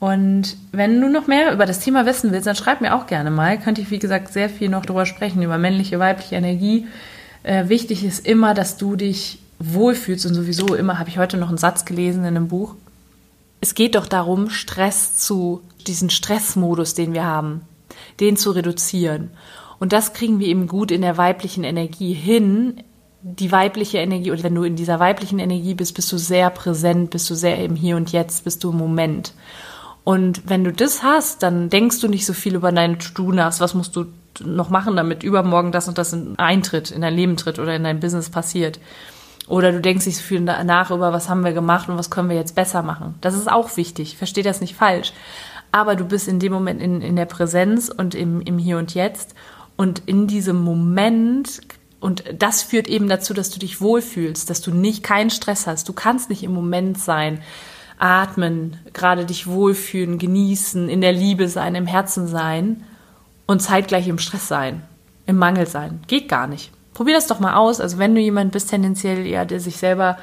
Und 0.00 0.56
wenn 0.70 1.00
du 1.00 1.08
noch 1.08 1.26
mehr 1.26 1.52
über 1.52 1.66
das 1.66 1.80
Thema 1.80 2.06
wissen 2.06 2.30
willst, 2.30 2.46
dann 2.46 2.54
schreib 2.54 2.80
mir 2.80 2.94
auch 2.94 3.06
gerne 3.06 3.30
mal. 3.30 3.58
Könnte 3.58 3.80
ich, 3.80 3.90
wie 3.90 3.98
gesagt, 3.98 4.32
sehr 4.32 4.48
viel 4.48 4.68
noch 4.68 4.86
drüber 4.86 5.06
sprechen, 5.06 5.42
über 5.42 5.58
männliche, 5.58 5.98
weibliche 5.98 6.36
Energie. 6.36 6.86
Äh, 7.42 7.68
wichtig 7.68 8.04
ist 8.04 8.26
immer, 8.26 8.54
dass 8.54 8.76
du 8.76 8.94
dich 8.94 9.40
wohlfühlst 9.58 10.26
und 10.26 10.34
sowieso 10.34 10.74
immer, 10.74 10.98
habe 10.98 11.08
ich 11.08 11.18
heute 11.18 11.36
noch 11.36 11.48
einen 11.48 11.58
Satz 11.58 11.84
gelesen 11.84 12.20
in 12.20 12.36
einem 12.36 12.48
Buch. 12.48 12.74
Es 13.60 13.74
geht 13.74 13.96
doch 13.96 14.06
darum, 14.06 14.50
Stress 14.50 15.16
zu, 15.16 15.62
diesen 15.86 16.10
Stressmodus, 16.10 16.94
den 16.94 17.12
wir 17.12 17.24
haben, 17.24 17.62
den 18.20 18.36
zu 18.36 18.52
reduzieren. 18.52 19.30
Und 19.80 19.92
das 19.92 20.12
kriegen 20.12 20.38
wir 20.38 20.46
eben 20.46 20.68
gut 20.68 20.92
in 20.92 21.02
der 21.02 21.16
weiblichen 21.16 21.64
Energie 21.64 22.12
hin, 22.12 22.82
die 23.22 23.50
weibliche 23.50 23.98
Energie 23.98 24.30
oder 24.30 24.44
wenn 24.44 24.54
du 24.54 24.62
in 24.62 24.76
dieser 24.76 25.00
weiblichen 25.00 25.38
Energie 25.38 25.74
bist, 25.74 25.94
bist 25.94 26.10
du 26.12 26.18
sehr 26.18 26.50
präsent, 26.50 27.10
bist 27.10 27.28
du 27.28 27.34
sehr 27.34 27.58
im 27.58 27.74
Hier 27.74 27.96
und 27.96 28.12
Jetzt, 28.12 28.44
bist 28.44 28.62
du 28.62 28.70
im 28.70 28.78
Moment. 28.78 29.32
Und 30.04 30.48
wenn 30.48 30.64
du 30.64 30.72
das 30.72 31.02
hast, 31.02 31.42
dann 31.42 31.68
denkst 31.68 32.00
du 32.00 32.08
nicht 32.08 32.24
so 32.24 32.32
viel 32.32 32.54
über 32.54 32.72
deine 32.72 32.96
To-Do 32.96 33.32
nach, 33.32 33.58
was 33.60 33.74
musst 33.74 33.94
du 33.96 34.06
noch 34.40 34.70
machen, 34.70 34.96
damit 34.96 35.22
übermorgen 35.22 35.72
das 35.72 35.88
und 35.88 35.98
das 35.98 36.16
eintritt, 36.36 36.90
in 36.90 37.02
dein 37.02 37.14
Leben 37.14 37.36
tritt 37.36 37.58
oder 37.58 37.74
in 37.74 37.84
dein 37.84 38.00
Business 38.00 38.30
passiert. 38.30 38.78
Oder 39.48 39.72
du 39.72 39.80
denkst 39.80 40.06
nicht 40.06 40.18
so 40.18 40.22
viel 40.22 40.40
nach 40.40 40.90
über, 40.90 41.12
was 41.12 41.28
haben 41.28 41.44
wir 41.44 41.52
gemacht 41.52 41.88
und 41.88 41.98
was 41.98 42.10
können 42.10 42.28
wir 42.28 42.36
jetzt 42.36 42.54
besser 42.54 42.82
machen. 42.82 43.16
Das 43.20 43.34
ist 43.34 43.50
auch 43.50 43.76
wichtig, 43.76 44.16
versteh 44.16 44.42
das 44.42 44.60
nicht 44.60 44.76
falsch. 44.76 45.12
Aber 45.72 45.96
du 45.96 46.04
bist 46.04 46.28
in 46.28 46.38
dem 46.38 46.52
Moment 46.52 46.80
in, 46.80 47.00
in 47.00 47.16
der 47.16 47.26
Präsenz 47.26 47.88
und 47.88 48.14
im, 48.14 48.40
im 48.42 48.58
Hier 48.58 48.78
und 48.78 48.94
Jetzt. 48.94 49.34
Und 49.76 50.02
in 50.06 50.26
diesem 50.26 50.62
Moment 50.62 51.60
und 52.00 52.24
das 52.36 52.62
führt 52.62 52.88
eben 52.88 53.08
dazu, 53.08 53.34
dass 53.34 53.50
du 53.50 53.58
dich 53.58 53.80
wohlfühlst, 53.80 54.48
dass 54.48 54.60
du 54.60 54.72
nicht 54.72 55.02
keinen 55.02 55.30
Stress 55.30 55.66
hast. 55.66 55.88
Du 55.88 55.92
kannst 55.92 56.30
nicht 56.30 56.42
im 56.44 56.52
Moment 56.52 56.98
sein, 56.98 57.40
atmen, 57.98 58.78
gerade 58.92 59.24
dich 59.24 59.46
wohlfühlen, 59.46 60.18
genießen, 60.18 60.88
in 60.88 61.00
der 61.00 61.12
Liebe 61.12 61.48
sein, 61.48 61.74
im 61.74 61.86
Herzen 61.86 62.28
sein 62.28 62.84
und 63.46 63.60
zeitgleich 63.60 64.06
im 64.06 64.18
Stress 64.18 64.46
sein, 64.46 64.82
im 65.26 65.36
Mangel 65.36 65.66
sein. 65.66 66.00
Geht 66.06 66.28
gar 66.28 66.46
nicht. 66.46 66.70
Probier 66.94 67.14
das 67.14 67.26
doch 67.26 67.40
mal 67.40 67.54
aus. 67.54 67.80
Also 67.80 67.98
wenn 67.98 68.14
du 68.14 68.20
jemand 68.20 68.52
bist, 68.52 68.70
tendenziell 68.70 69.26
eher, 69.26 69.44
der 69.44 69.60
sich 69.60 69.76
selber 69.76 70.18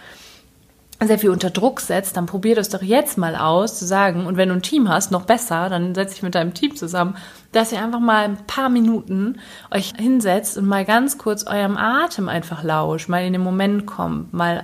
sehr 1.04 1.20
viel 1.20 1.30
unter 1.30 1.50
Druck 1.50 1.82
setzt, 1.82 2.16
dann 2.16 2.26
probier 2.26 2.56
das 2.56 2.70
doch 2.70 2.82
jetzt 2.82 3.18
mal 3.18 3.36
aus, 3.36 3.78
zu 3.78 3.86
sagen, 3.86 4.26
und 4.26 4.38
wenn 4.38 4.50
du 4.50 4.56
ein 4.56 4.62
Team 4.62 4.88
hast, 4.88 5.12
noch 5.12 5.26
besser, 5.26 5.70
dann 5.70 5.94
setz 5.94 6.14
dich 6.14 6.24
mit 6.24 6.36
deinem 6.36 6.54
Team 6.54 6.76
zusammen, 6.76 7.18
dass 7.52 7.72
ihr 7.72 7.84
einfach 7.84 8.00
mal 8.00 8.24
ein 8.24 8.38
paar 8.48 8.70
Minuten 8.70 9.40
euch 9.72 9.94
hinsetzt 9.98 10.58
und 10.58 10.66
mal 10.66 10.86
ganz 10.86 11.18
kurz 11.18 11.46
eurem 11.46 11.78
Atem 11.78 12.30
einfach 12.30 12.64
lauscht, 12.64 13.10
mal 13.10 13.26
in 13.26 13.34
den 13.34 13.44
Moment 13.44 13.86
kommt, 13.86 14.34
mal 14.34 14.64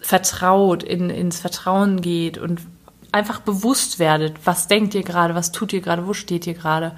vertraut, 0.00 0.82
in, 0.82 1.10
ins 1.10 1.38
Vertrauen 1.40 2.00
geht 2.00 2.38
und 2.38 2.60
einfach 3.12 3.40
bewusst 3.40 3.98
werdet, 3.98 4.34
was 4.44 4.66
denkt 4.66 4.94
ihr 4.94 5.02
gerade, 5.02 5.34
was 5.34 5.52
tut 5.52 5.72
ihr 5.72 5.80
gerade, 5.80 6.06
wo 6.06 6.12
steht 6.12 6.46
ihr 6.46 6.54
gerade. 6.54 6.92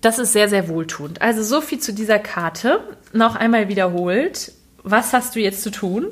Das 0.00 0.18
ist 0.18 0.32
sehr, 0.32 0.48
sehr 0.48 0.68
wohltuend. 0.68 1.20
Also 1.20 1.42
so 1.42 1.60
viel 1.60 1.80
zu 1.80 1.92
dieser 1.92 2.18
Karte. 2.18 2.80
Noch 3.12 3.34
einmal 3.34 3.68
wiederholt. 3.68 4.52
Was 4.88 5.12
hast 5.12 5.34
du 5.34 5.40
jetzt 5.40 5.64
zu 5.64 5.72
tun? 5.72 6.06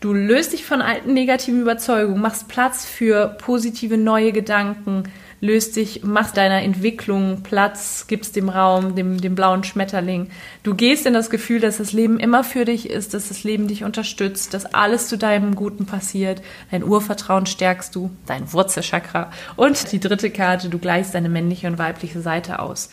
Du 0.00 0.12
löst 0.12 0.52
dich 0.52 0.64
von 0.64 0.82
alten 0.82 1.14
negativen 1.14 1.62
Überzeugungen, 1.62 2.20
machst 2.20 2.48
Platz 2.48 2.84
für 2.84 3.28
positive 3.38 3.96
neue 3.96 4.32
Gedanken, 4.32 5.04
löst 5.40 5.76
dich, 5.76 6.02
machst 6.02 6.36
deiner 6.36 6.60
Entwicklung 6.62 7.44
Platz, 7.44 8.06
gibst 8.08 8.34
dem 8.34 8.48
Raum, 8.48 8.96
dem, 8.96 9.20
dem 9.20 9.36
blauen 9.36 9.62
Schmetterling. 9.62 10.30
Du 10.64 10.74
gehst 10.74 11.06
in 11.06 11.14
das 11.14 11.30
Gefühl, 11.30 11.60
dass 11.60 11.78
das 11.78 11.92
Leben 11.92 12.18
immer 12.18 12.42
für 12.42 12.64
dich 12.64 12.90
ist, 12.90 13.14
dass 13.14 13.28
das 13.28 13.44
Leben 13.44 13.68
dich 13.68 13.84
unterstützt, 13.84 14.52
dass 14.52 14.66
alles 14.66 15.06
zu 15.06 15.16
deinem 15.16 15.54
Guten 15.54 15.86
passiert. 15.86 16.42
Dein 16.72 16.82
Urvertrauen 16.82 17.46
stärkst 17.46 17.94
du, 17.94 18.10
dein 18.26 18.52
Wurzelchakra. 18.52 19.30
Und 19.54 19.92
die 19.92 20.00
dritte 20.00 20.30
Karte, 20.30 20.70
du 20.70 20.80
gleichst 20.80 21.14
deine 21.14 21.28
männliche 21.28 21.68
und 21.68 21.78
weibliche 21.78 22.20
Seite 22.20 22.58
aus. 22.58 22.90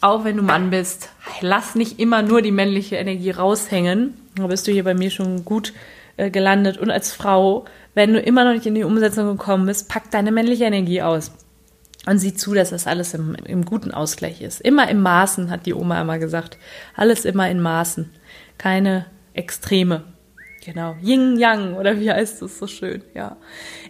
Auch 0.00 0.24
wenn 0.24 0.38
du 0.38 0.42
Mann 0.42 0.70
bist, 0.70 1.10
lass 1.42 1.74
nicht 1.74 2.00
immer 2.00 2.22
nur 2.22 2.40
die 2.40 2.52
männliche 2.52 2.96
Energie 2.96 3.32
raushängen. 3.32 4.14
Da 4.36 4.46
bist 4.46 4.66
du 4.66 4.72
hier 4.72 4.84
bei 4.84 4.94
mir 4.94 5.10
schon 5.10 5.44
gut 5.44 5.72
äh, 6.16 6.30
gelandet 6.30 6.78
und 6.78 6.90
als 6.90 7.12
Frau, 7.12 7.64
wenn 7.94 8.12
du 8.12 8.20
immer 8.20 8.44
noch 8.44 8.52
nicht 8.52 8.66
in 8.66 8.74
die 8.74 8.84
Umsetzung 8.84 9.36
gekommen 9.36 9.66
bist, 9.66 9.88
pack 9.88 10.10
deine 10.10 10.32
männliche 10.32 10.64
Energie 10.64 11.02
aus. 11.02 11.32
Und 12.06 12.18
sieh 12.18 12.34
zu, 12.34 12.52
dass 12.52 12.70
das 12.70 12.86
alles 12.86 13.14
im, 13.14 13.34
im 13.46 13.64
guten 13.64 13.92
Ausgleich 13.92 14.42
ist. 14.42 14.60
Immer 14.60 14.88
im 14.88 15.02
Maßen, 15.02 15.50
hat 15.50 15.66
die 15.66 15.74
Oma 15.74 16.00
immer 16.00 16.18
gesagt. 16.18 16.58
Alles 16.96 17.24
immer 17.24 17.48
in 17.48 17.60
Maßen. 17.60 18.10
Keine 18.58 19.06
Extreme. 19.34 20.02
Genau. 20.64 20.94
Yin 21.02 21.38
Yang 21.38 21.74
oder 21.74 21.98
wie 21.98 22.10
heißt 22.10 22.40
das 22.40 22.58
so 22.58 22.68
schön? 22.68 23.02
Ja. 23.14 23.36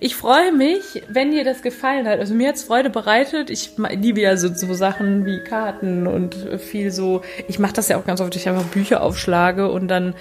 Ich 0.00 0.16
freue 0.16 0.52
mich, 0.52 1.02
wenn 1.08 1.30
dir 1.30 1.44
das 1.44 1.61
gefallen 1.61 2.08
hat. 2.08 2.18
Also 2.18 2.35
mir 2.35 2.48
hat's 2.48 2.64
Freude 2.64 2.88
bereitet. 2.88 3.50
Ich 3.50 3.72
liebe 3.76 4.20
ja 4.20 4.37
so, 4.38 4.52
so 4.54 4.72
Sachen 4.72 5.26
wie 5.26 5.44
Karten 5.44 6.06
und 6.06 6.35
viel 6.58 6.90
so. 6.90 7.20
Ich 7.46 7.58
mache 7.58 7.74
das 7.74 7.88
ja 7.88 7.98
auch 7.98 8.06
ganz 8.06 8.22
oft, 8.22 8.35
ich 8.37 8.48
einfach 8.48 8.64
Bücher 8.64 9.02
aufschlage 9.02 9.70
und 9.70 9.88
dann 9.88 10.14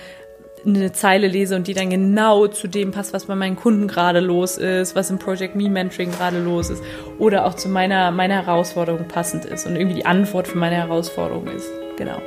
eine 0.66 0.92
Zeile 0.92 1.28
lese 1.28 1.56
und 1.56 1.68
die 1.68 1.74
dann 1.74 1.90
genau 1.90 2.48
zu 2.48 2.68
dem 2.68 2.92
passt, 2.92 3.14
was 3.14 3.26
bei 3.26 3.36
meinen 3.36 3.56
Kunden 3.56 3.88
gerade 3.88 4.20
los 4.20 4.58
ist, 4.58 4.94
was 4.94 5.10
im 5.10 5.20
Project 5.20 5.56
Me 5.56 5.70
Mentoring 5.70 6.12
gerade 6.12 6.40
los 6.40 6.70
ist 6.70 6.84
oder 7.18 7.46
auch 7.46 7.56
zu 7.56 7.70
meiner 7.70 8.12
meiner 8.12 8.46
Herausforderung 8.46 9.08
passend 9.08 9.46
ist 9.46 9.66
und 9.66 9.76
irgendwie 9.76 9.96
die 9.96 10.06
Antwort 10.06 10.48
für 10.48 10.58
meine 10.58 10.76
Herausforderung 10.76 11.48
ist. 11.48 11.70
Genau. 11.98 12.22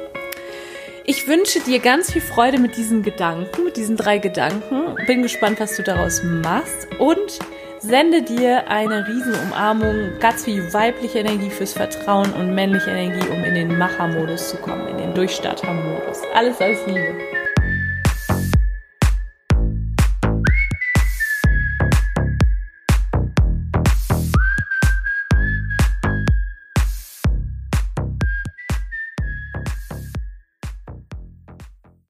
Ich 1.07 1.29
wünsche 1.29 1.61
dir 1.61 1.81
ganz 1.81 2.11
viel 2.11 2.23
Freude 2.23 2.59
mit 2.59 2.79
diesen 2.79 3.03
Gedanken, 3.03 3.65
mit 3.65 3.77
diesen 3.77 3.95
drei 3.95 4.17
Gedanken. 4.17 4.95
Bin 5.07 5.21
gespannt, 5.21 5.61
was 5.61 5.77
du 5.77 5.83
daraus 5.83 6.23
machst 6.23 6.89
und 6.99 7.39
sende 7.79 8.23
dir 8.23 8.69
eine 8.69 9.07
Riesenumarmung, 9.07 10.19
ganz 10.19 10.45
viel 10.45 10.73
weibliche 10.73 11.19
Energie 11.19 11.51
fürs 11.51 11.75
Vertrauen 11.75 12.33
und 12.33 12.55
männliche 12.55 12.91
Energie, 12.91 13.29
um 13.29 13.45
in 13.45 13.55
den 13.55 13.77
Machermodus 13.77 14.49
zu 14.49 14.57
kommen, 14.57 14.89
in 14.89 14.97
den 14.97 15.13
Durchstartermodus. 15.13 16.23
Alles 16.33 16.59
als 16.63 16.79
Liebe. 16.87 17.15